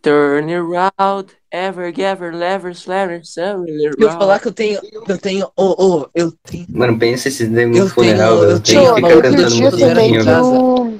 Turn 0.00 0.50
around, 0.54 1.32
ever, 1.52 1.92
ever, 2.00 2.34
lever, 2.34 2.72
slaver, 2.72 3.20
slaver, 3.22 3.92
Eu 3.98 4.10
falar 4.10 4.40
que 4.40 4.48
eu 4.48 4.52
tenho. 4.52 4.80
Eu 5.06 5.18
tenho. 5.18 5.48
Oh, 5.56 5.74
oh, 5.78 6.06
eu 6.14 6.32
tenho. 6.50 6.66
Mano, 6.70 6.98
pensa 6.98 7.28
esses 7.28 7.48
nego 7.48 7.76
Eu 7.76 7.88
funeral, 7.88 8.38
tenho- 8.38 8.42
eu 8.44 8.50
eu 8.50 8.60
tenho 8.60 8.96
uma 8.96 9.22
cantando 9.22 9.76
também 9.78 10.14
em 10.16 10.22
que 10.24 10.30
o, 10.30 10.92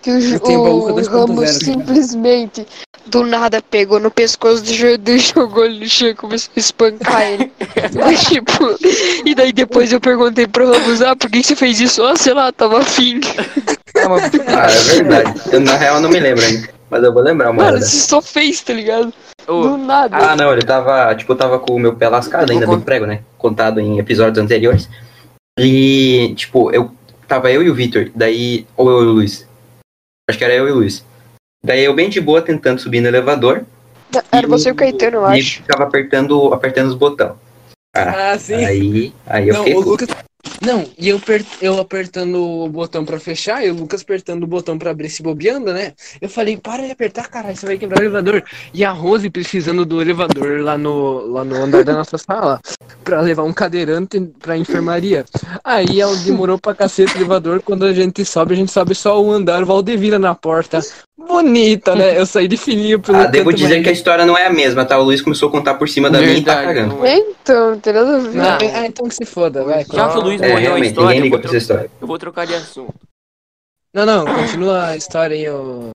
que 0.00 0.10
o, 0.10 0.34
Eu 0.34 0.40
tenho 0.40 0.62
baúca 0.62 0.92
o 0.92 0.96
2.0 0.96 1.08
Ramos 1.10 1.50
simplesmente 1.50 2.66
do 3.06 3.24
nada 3.24 3.62
pegou 3.62 3.98
no 3.98 4.10
pescoço 4.10 4.62
do 4.62 4.72
Jordão 4.72 5.14
e 5.14 5.18
jogou 5.18 5.64
ele 5.64 5.80
no 5.80 5.88
chão 5.88 6.08
e 6.08 6.14
começou 6.14 6.50
a 6.54 6.60
espancar 6.60 7.22
ele. 7.22 7.50
Mas, 7.98 8.24
tipo, 8.24 8.76
e 9.24 9.34
daí 9.34 9.52
depois 9.52 9.92
eu 9.92 10.00
perguntei 10.00 10.46
pro 10.46 10.70
Ramos, 10.70 11.02
ah, 11.02 11.16
por 11.16 11.30
que 11.30 11.40
que 11.40 11.46
você 11.46 11.56
fez 11.56 11.80
isso? 11.80 12.02
Ah, 12.04 12.16
sei 12.16 12.34
lá, 12.34 12.52
tava 12.52 12.80
afim. 12.80 13.20
Ah, 13.96 14.66
é 14.70 14.94
verdade. 14.94 15.40
Eu, 15.52 15.60
na 15.60 15.76
real, 15.76 16.00
não 16.00 16.10
me 16.10 16.20
lembro 16.20 16.44
ainda. 16.44 16.77
Mas 16.90 17.02
eu 17.02 17.12
vou 17.12 17.22
lembrar 17.22 17.52
Mano, 17.52 17.72
dessa. 17.78 17.86
você 17.86 18.08
só 18.08 18.22
fez, 18.22 18.60
tá 18.62 18.72
ligado? 18.72 19.12
Ô, 19.46 19.62
Do 19.62 19.76
nada. 19.76 20.16
Ah, 20.16 20.34
não, 20.36 20.52
ele 20.52 20.62
tava, 20.62 21.14
tipo, 21.14 21.32
eu 21.32 21.36
tava 21.36 21.58
com 21.58 21.74
o 21.74 21.78
meu 21.78 21.94
pé 21.96 22.08
lascado 22.08 22.50
ainda 22.50 22.66
do 22.66 22.80
prego, 22.80 23.06
né? 23.06 23.20
Contado 23.36 23.80
em 23.80 23.98
episódios 23.98 24.42
anteriores. 24.42 24.88
E, 25.58 26.34
tipo, 26.36 26.70
eu 26.72 26.90
tava 27.26 27.50
eu 27.50 27.62
e 27.62 27.68
o 27.70 27.74
Victor, 27.74 28.10
daí, 28.14 28.66
ou 28.76 28.90
eu 28.90 29.02
e 29.02 29.06
o 29.06 29.12
Luiz. 29.12 29.46
Acho 30.28 30.38
que 30.38 30.44
era 30.44 30.54
eu 30.54 30.68
e 30.68 30.72
o 30.72 30.76
Luiz. 30.76 31.04
Daí 31.64 31.84
eu 31.84 31.94
bem 31.94 32.08
de 32.08 32.20
boa 32.20 32.40
tentando 32.40 32.80
subir 32.80 33.00
no 33.00 33.08
elevador 33.08 33.64
Era 34.30 34.46
você 34.46 34.68
e 34.68 34.72
o 34.72 34.74
Caetano, 34.76 35.16
eu 35.18 35.30
e 35.34 35.40
acho. 35.40 35.56
ficava 35.62 35.82
apertando, 35.84 36.54
apertando 36.54 36.88
os 36.88 36.94
botões. 36.94 37.32
Ah, 37.96 38.32
Ah, 38.32 38.38
sim. 38.38 38.64
aí, 38.64 39.12
aí 39.26 39.48
eu 39.48 39.54
Não, 39.54 39.64
fiquei. 39.64 39.76
o 39.78 39.80
Lucas. 39.84 40.08
Não, 40.60 40.84
e 40.98 41.08
eu, 41.08 41.20
per- 41.20 41.44
eu 41.62 41.78
apertando 41.78 42.42
o 42.42 42.68
botão 42.68 43.04
pra 43.04 43.20
fechar 43.20 43.64
e 43.64 43.70
o 43.70 43.74
Lucas 43.74 44.02
apertando 44.02 44.42
o 44.42 44.46
botão 44.46 44.76
pra 44.78 44.90
abrir 44.90 45.08
se 45.08 45.22
bobeando, 45.22 45.72
né? 45.72 45.92
Eu 46.20 46.28
falei, 46.28 46.56
para 46.56 46.84
de 46.84 46.90
apertar, 46.90 47.28
caralho, 47.28 47.56
você 47.56 47.64
vai 47.66 47.78
quebrar 47.78 48.00
o 48.00 48.02
elevador. 48.02 48.42
E 48.74 48.84
a 48.84 48.90
Rose 48.90 49.30
precisando 49.30 49.84
do 49.84 50.00
elevador 50.02 50.60
lá 50.60 50.76
no, 50.76 51.26
lá 51.32 51.44
no 51.44 51.56
andar 51.56 51.84
da 51.84 51.92
nossa 51.92 52.18
sala 52.18 52.60
pra 53.04 53.20
levar 53.20 53.44
um 53.44 53.52
cadeirante 53.52 54.20
pra 54.40 54.56
enfermaria. 54.56 55.24
Aí 55.62 56.00
ela 56.00 56.16
demorou 56.16 56.58
pra 56.58 56.74
cacete 56.74 57.14
o 57.14 57.18
elevador. 57.18 57.62
Quando 57.62 57.84
a 57.84 57.92
gente 57.92 58.24
sobe, 58.24 58.54
a 58.54 58.56
gente 58.56 58.72
sobe 58.72 58.94
só 58.94 59.22
um 59.22 59.30
andar, 59.30 59.62
o 59.62 59.66
Valdevira 59.66 60.18
na 60.18 60.34
porta. 60.34 60.80
Bonita, 61.16 61.94
né? 61.94 62.18
Eu 62.18 62.24
saí 62.24 62.48
de 62.48 62.56
fininho 62.56 63.00
pelo 63.00 63.18
Ah, 63.18 63.26
devo 63.26 63.52
dizer 63.52 63.74
mas- 63.74 63.82
que 63.82 63.88
a 63.90 63.92
história 63.92 64.24
não 64.24 64.36
é 64.38 64.46
a 64.46 64.50
mesma, 64.52 64.84
tá? 64.84 64.98
O 64.98 65.02
Luiz 65.04 65.20
começou 65.20 65.48
a 65.48 65.52
contar 65.52 65.74
por 65.74 65.88
cima 65.88 66.08
da 66.08 66.20
minha 66.20 66.32
e 66.38 66.42
tá 66.42 66.54
verdade, 66.56 66.78
cagando. 66.80 67.06
é. 67.06 67.18
Então. 67.18 67.80
Não, 68.34 68.44
ah, 68.74 68.86
então 68.86 69.08
que 69.08 69.14
se 69.14 69.24
foda, 69.24 69.64
vai. 69.64 69.84
Já 69.92 70.08
que 70.08 70.18
o 70.18 70.20
Luiz 70.20 70.40
É, 70.48 70.52
morreu 70.52 70.66
a 70.66 70.70
realmente, 70.70 70.88
história, 70.88 71.08
ninguém 71.08 71.18
eu 71.20 71.24
liga 71.24 71.38
pra 71.38 71.48
essa 71.48 71.56
história. 71.56 71.90
eu 72.00 72.06
vou 72.06 72.18
trocar 72.18 72.46
de 72.46 72.54
assunto. 72.54 72.94
Não, 73.92 74.04
não, 74.06 74.24
continua 74.24 74.86
a 74.88 74.96
história 74.96 75.34
aí, 75.36 75.48
ô. 75.48 75.90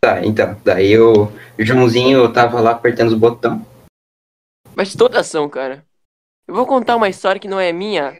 Tá, 0.00 0.24
então. 0.24 0.56
Daí 0.64 0.98
o 0.98 1.28
Joãozinho 1.58 2.32
tava 2.32 2.60
lá 2.60 2.70
apertando 2.72 3.08
os 3.08 3.14
botões. 3.18 3.60
Mas 4.76 4.94
toda 4.94 5.20
ação, 5.20 5.48
cara. 5.48 5.84
Eu 6.46 6.54
vou 6.54 6.66
contar 6.66 6.96
uma 6.96 7.08
história 7.08 7.40
que 7.40 7.48
não 7.48 7.58
é 7.58 7.72
minha, 7.72 8.12
que 8.12 8.18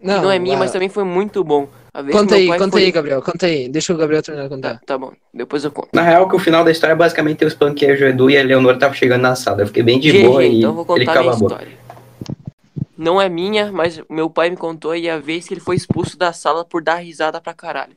não, 0.00 0.30
é 0.30 0.38
minha, 0.38 0.56
mas 0.56 0.70
também 0.72 0.88
foi 0.88 1.04
muito 1.04 1.42
bom. 1.44 1.68
A 1.92 2.02
vez 2.02 2.14
que 2.14 2.20
Conta 2.22 2.34
aí, 2.34 2.48
conta 2.48 2.70
foi- 2.70 2.84
aí, 2.84 2.90
Gabriel, 2.90 3.22
conta 3.22 3.46
aí. 3.46 3.68
Deixa 3.68 3.92
o 3.94 3.96
Gabriel 3.96 4.22
terminar 4.22 4.44
de 4.44 4.48
Tá, 4.50 4.56
contar. 4.56 4.80
tá 4.84 4.98
bom, 4.98 5.12
depois 5.32 5.62
eu 5.64 5.70
conto. 5.70 5.88
Na 5.92 6.02
real, 6.02 6.28
que 6.28 6.34
o 6.34 6.38
final 6.38 6.64
da 6.64 6.70
história, 6.72 6.96
basicamente, 6.96 7.42
eu 7.42 7.48
espanquei 7.48 7.90
o 7.92 8.04
Edu 8.08 8.30
e 8.30 8.36
a 8.38 8.42
Leonor 8.42 8.76
tava 8.78 8.94
chegando 8.94 9.22
na 9.22 9.36
sala. 9.36 9.62
Eu 9.62 9.66
fiquei 9.68 9.82
bem 9.82 10.00
de 10.00 10.10
GG, 10.10 10.22
boa 10.26 10.44
e 10.44 10.58
então 10.58 10.70
eu 10.76 10.84
vou 10.84 10.96
ele 10.96 11.06
contar 11.06 11.20
a 11.20 11.22
minha 11.22 11.32
calou 11.32 11.48
a 11.48 11.50
boca. 11.50 11.62
história. 11.64 11.83
Não 12.96 13.20
é 13.20 13.28
minha, 13.28 13.72
mas 13.72 14.00
meu 14.08 14.30
pai 14.30 14.50
me 14.50 14.56
contou 14.56 14.94
e 14.94 15.08
a 15.08 15.18
vez 15.18 15.46
que 15.48 15.54
ele 15.54 15.60
foi 15.60 15.76
expulso 15.76 16.16
da 16.16 16.32
sala 16.32 16.64
por 16.64 16.82
dar 16.82 16.96
risada 16.96 17.40
pra 17.40 17.52
caralho. 17.54 17.96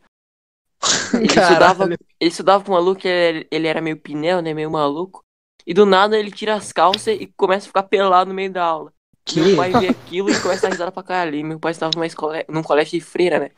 Ele 1.13 1.25
estudava, 1.25 1.85
ele 1.85 1.97
estudava 2.29 2.63
com 2.63 2.71
um 2.71 2.75
maluco, 2.75 3.01
ele, 3.07 3.47
ele 3.49 3.67
era 3.67 3.81
meio 3.81 3.97
pinel, 3.97 4.41
né? 4.43 4.53
Meio 4.53 4.69
maluco. 4.69 5.23
E 5.65 5.73
do 5.73 5.85
nada 5.87 6.17
ele 6.17 6.29
tira 6.31 6.53
as 6.53 6.71
calças 6.71 7.17
e 7.19 7.25
começa 7.35 7.65
a 7.65 7.67
ficar 7.69 7.83
pelado 7.83 8.29
no 8.29 8.35
meio 8.35 8.51
da 8.51 8.63
aula. 8.63 8.93
Que? 9.25 9.41
Meu 9.41 9.55
pai 9.57 9.71
vê 9.71 9.87
aquilo 9.89 10.29
e 10.29 10.39
começa 10.39 10.67
a 10.67 10.69
dar 10.69 10.73
risada 10.75 10.91
pra 10.91 11.01
caralho. 11.03 11.35
E 11.35 11.43
meu 11.43 11.59
pai 11.59 11.71
estava 11.71 11.91
numa 11.95 12.05
escola, 12.05 12.43
num 12.47 12.61
colégio 12.61 12.99
de 12.99 13.03
freira, 13.03 13.39
né? 13.39 13.51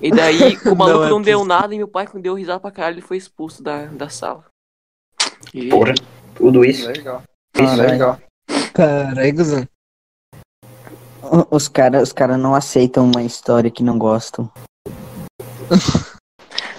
E 0.00 0.10
daí 0.12 0.58
o 0.66 0.74
maluco 0.74 0.98
Não 1.04 1.10
não, 1.10 1.20
é 1.20 1.22
deu 1.22 1.38
possível. 1.38 1.44
nada 1.44 1.74
e 1.74 1.78
meu 1.78 1.88
pai, 1.88 2.06
quando 2.08 2.22
deu 2.24 2.34
risada 2.34 2.58
pra 2.60 2.70
caralho, 2.72 2.94
ele 2.94 3.00
foi 3.06 3.16
expulso 3.16 3.62
da, 3.62 3.86
da 3.86 4.08
sala. 4.08 4.44
E- 5.54 5.68
Porra, 5.68 5.94
tudo 6.34 6.64
isso. 6.64 6.88
Legal. 6.88 7.22
Isso 7.56 7.80
aí. 7.80 7.90
legal. 7.92 8.20
Caralho, 8.74 9.34
Guzão. 9.34 9.68
Os 11.50 11.68
caras 11.68 12.02
os 12.02 12.12
cara 12.12 12.36
não 12.36 12.54
aceitam 12.54 13.04
uma 13.10 13.22
história 13.22 13.70
que 13.70 13.82
não 13.82 13.98
gostam. 13.98 14.50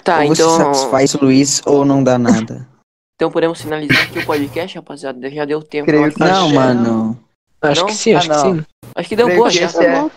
Tá, 0.03 0.21
ou 0.21 0.29
você 0.29 0.41
então. 0.41 0.57
satisfaz 0.57 1.13
o 1.13 1.23
Luiz 1.23 1.61
ou 1.63 1.85
não 1.85 2.03
dá 2.03 2.17
nada. 2.17 2.67
Então 3.13 3.29
podemos 3.29 3.61
finalizar 3.61 4.01
aqui 4.01 4.17
o 4.17 4.25
podcast, 4.25 4.75
rapaziada. 4.75 5.29
Já 5.29 5.45
deu 5.45 5.61
tempo. 5.61 5.85
Creio 5.85 6.11
que 6.11 6.19
Não, 6.19 6.45
Achei. 6.45 6.53
mano. 6.55 7.19
Acho 7.61 7.81
Não? 7.81 7.87
que 7.87 7.93
sim, 7.93 8.13
acho 8.15 8.31
Ah, 8.31 8.35
que 8.35 8.41
sim. 8.41 8.65
Acho 8.95 9.09
que 9.09 9.15
deu 9.15 9.27
Creio 9.27 9.39
boa 9.39 9.49
que 9.51 9.59
já. 9.59 9.65
esse 9.67 9.85
é- 9.85 10.09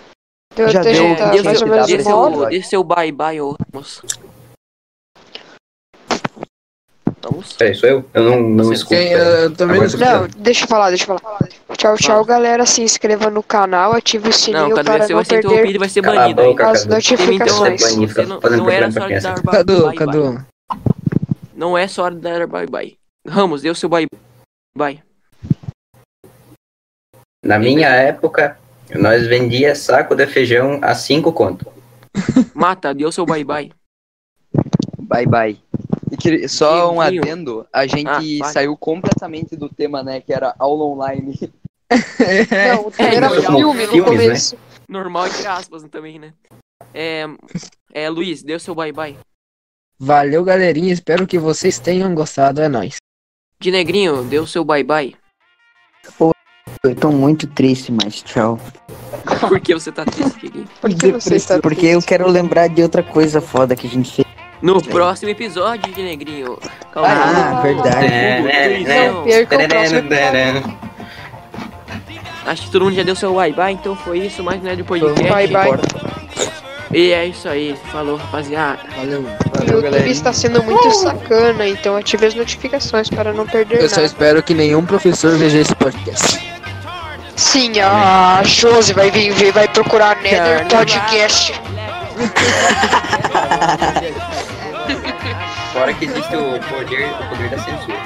Deu 0.56 0.68
Já 0.70 0.80
até 0.80 0.92
deu- 0.94 1.08
já 1.10 1.16
tá 1.16 1.30
dê, 1.32 1.42
mais 1.42 1.58
seu, 1.58 1.66
ou 1.66 1.72
menos 1.74 1.86
dê, 1.86 1.92
uma 1.92 2.02
seu, 3.84 4.02
bye 7.44 7.52
bye. 7.52 7.52
Vamos? 7.52 7.52
Peraí, 7.52 7.74
sou 7.74 7.88
eu? 7.88 8.04
Eu 8.14 8.22
não, 8.22 8.40
não 8.40 8.64
Sim. 8.64 8.72
escuto. 8.72 8.94
Quem, 8.94 9.12
eu 9.12 9.54
também 9.54 9.80
não. 9.80 9.98
Não, 9.98 10.28
deixa 10.36 10.64
eu 10.64 10.68
falar, 10.68 10.88
deixa 10.88 11.12
eu 11.12 11.18
falar. 11.18 11.48
Tchau, 11.76 11.96
tchau, 11.96 12.24
galera. 12.24 12.66
Se 12.66 12.82
inscreva 12.82 13.30
no 13.30 13.42
canal, 13.42 13.92
ative 13.92 14.24
o 14.24 14.30
Não, 14.30 14.32
sininho 14.32 14.70
quando 14.70 14.86
para 14.86 15.06
você 15.06 15.12
não 15.12 15.16
vai 15.16 15.24
ser 15.24 15.38
interrompido 15.38 15.62
perder 15.62 15.74
e 15.74 15.78
vai 15.78 15.88
ser 15.88 16.02
banido 16.02 16.40
aí. 16.40 16.46
boca, 16.48 16.70
as 16.70 16.86
notificações. 16.86 17.82
Então, 17.82 17.96
Banido, 17.96 18.12
Você 18.14 18.24
não, 18.24 18.56
não 18.56 18.70
era 18.70 18.90
só 18.90 19.00
pra 19.00 19.04
hora 19.04 19.14
de 19.16 19.22
dar 19.22 19.42
bye 19.42 19.56
Cadu, 19.56 19.82
bye. 19.84 19.96
Cadu. 19.96 20.46
Não 21.54 21.78
é 21.78 21.86
só 21.86 22.04
hora 22.04 22.14
de 22.14 22.20
dar 22.20 22.46
bye 22.46 22.66
bye. 22.66 22.96
Ramos, 23.26 23.62
dê 23.62 23.70
o 23.70 23.74
seu 23.74 23.88
bye 23.88 24.06
bye. 24.76 25.02
Na 27.44 27.58
minha 27.58 27.88
época, 27.88 28.58
nós 28.94 29.26
vendia 29.26 29.74
saco 29.74 30.14
de 30.14 30.26
feijão 30.26 30.78
a 30.82 30.94
5 30.94 31.32
conto. 31.32 31.66
Mata, 32.54 32.94
o 32.96 33.12
seu 33.12 33.26
bye 33.26 33.44
bye. 33.44 33.70
Bye 34.98 35.26
bye. 35.26 35.63
E 36.14 36.16
que- 36.16 36.48
só 36.48 36.92
um 36.92 37.00
adendo, 37.00 37.66
a 37.72 37.86
gente 37.86 38.40
Ah, 38.40 38.52
saiu 38.52 38.76
completamente 38.76 39.56
do 39.56 39.68
tema, 39.68 40.00
né? 40.02 40.20
Que 40.20 40.32
era 40.32 40.54
aula 40.60 40.84
online. 40.84 41.52
Não, 41.90 42.86
o 42.86 42.90
tema 42.90 43.08
era 43.08 43.26
então, 43.38 43.56
filme 43.56 43.82
no 43.86 43.92
filmes, 43.92 44.12
né? 44.12 44.26
começo. 44.26 44.56
Normal 44.88 45.26
entre 45.26 45.46
aspas 45.46 45.82
também, 45.84 46.18
né? 46.20 46.32
É, 46.92 47.26
é 47.92 48.08
Luiz, 48.08 48.42
dê 48.42 48.54
o 48.54 48.60
seu 48.60 48.74
bye 48.74 48.92
bye. 48.92 49.16
Valeu, 49.98 50.44
galerinha. 50.44 50.92
Espero 50.92 51.26
que 51.26 51.38
vocês 51.38 51.78
tenham 51.78 52.14
gostado. 52.14 52.60
É 52.60 52.68
nóis. 52.68 52.96
De 53.58 53.70
negrinho, 53.70 54.22
dê 54.24 54.38
o 54.38 54.46
seu 54.46 54.64
bye 54.64 54.84
bye. 54.84 55.16
Eu 56.84 56.94
tô 56.94 57.10
muito 57.10 57.46
triste, 57.46 57.90
mas 57.90 58.22
tchau. 58.22 58.58
Por 59.48 59.60
que 59.60 59.74
você 59.74 59.90
tá 59.90 60.04
triste? 60.04 60.50
Por 60.80 60.94
que 60.94 61.12
você 61.12 61.36
está 61.36 61.58
Porque 61.58 61.86
eu 61.86 62.00
quero 62.00 62.28
lembrar 62.28 62.68
de 62.68 62.82
outra 62.82 63.02
coisa 63.02 63.40
foda 63.40 63.74
que 63.74 63.86
a 63.86 63.90
gente 63.90 64.12
fez. 64.12 64.33
No 64.64 64.80
próximo 64.82 65.30
episódio 65.30 65.92
de 65.92 66.02
negrinho. 66.02 66.58
Calma 66.90 67.08
Ah, 67.10 67.60
aí. 67.62 67.74
verdade. 67.74 68.06
É. 68.06 69.10
Não 69.10 69.24
perca 69.24 69.56
o 69.58 69.68
próximo 69.68 69.98
episódio. 69.98 70.78
Acho 72.46 72.62
que 72.62 72.70
todo 72.70 72.84
mundo 72.86 72.94
já 72.94 73.02
deu 73.02 73.14
seu 73.14 73.34
bye 73.34 73.52
bye, 73.52 73.72
então 73.74 73.94
foi 73.94 74.20
isso, 74.20 74.42
mais 74.42 74.60
um 74.60 74.64
Nerd 74.64 74.82
Podcast. 74.84 75.22
Bye 75.22 75.48
bye. 75.48 75.78
E 76.92 77.12
é 77.12 77.26
isso 77.26 77.46
aí, 77.46 77.76
falou 77.92 78.16
rapaziada. 78.16 78.78
Valeu. 78.96 79.20
O 79.20 79.24
Valeu, 79.24 79.38
YouTube 79.66 79.82
galerinha. 79.82 80.12
está 80.12 80.32
sendo 80.32 80.62
muito 80.62 80.90
sacana, 80.92 81.68
então 81.68 81.94
ative 81.96 82.24
as 82.24 82.34
notificações 82.34 83.10
para 83.10 83.34
não 83.34 83.46
perder 83.46 83.82
Eu 83.82 83.88
só 83.90 83.96
nada. 83.96 84.06
espero 84.06 84.42
que 84.42 84.54
nenhum 84.54 84.84
professor 84.86 85.36
veja 85.36 85.58
esse 85.58 85.74
podcast. 85.74 86.38
Sim, 87.36 87.80
a 87.80 88.40
Josi 88.44 88.94
vai 88.94 89.10
vir 89.10 89.30
ver, 89.32 89.52
vai 89.52 89.68
procurar 89.68 90.16
Nether 90.22 90.66
Podcast. 90.68 91.52
Fora 95.72 95.92
que 95.94 96.04
existe 96.04 96.36
o 96.36 96.60
poder, 96.60 97.10
o 97.10 97.28
poder 97.28 97.50
da 97.50 97.58
censura. 97.58 98.03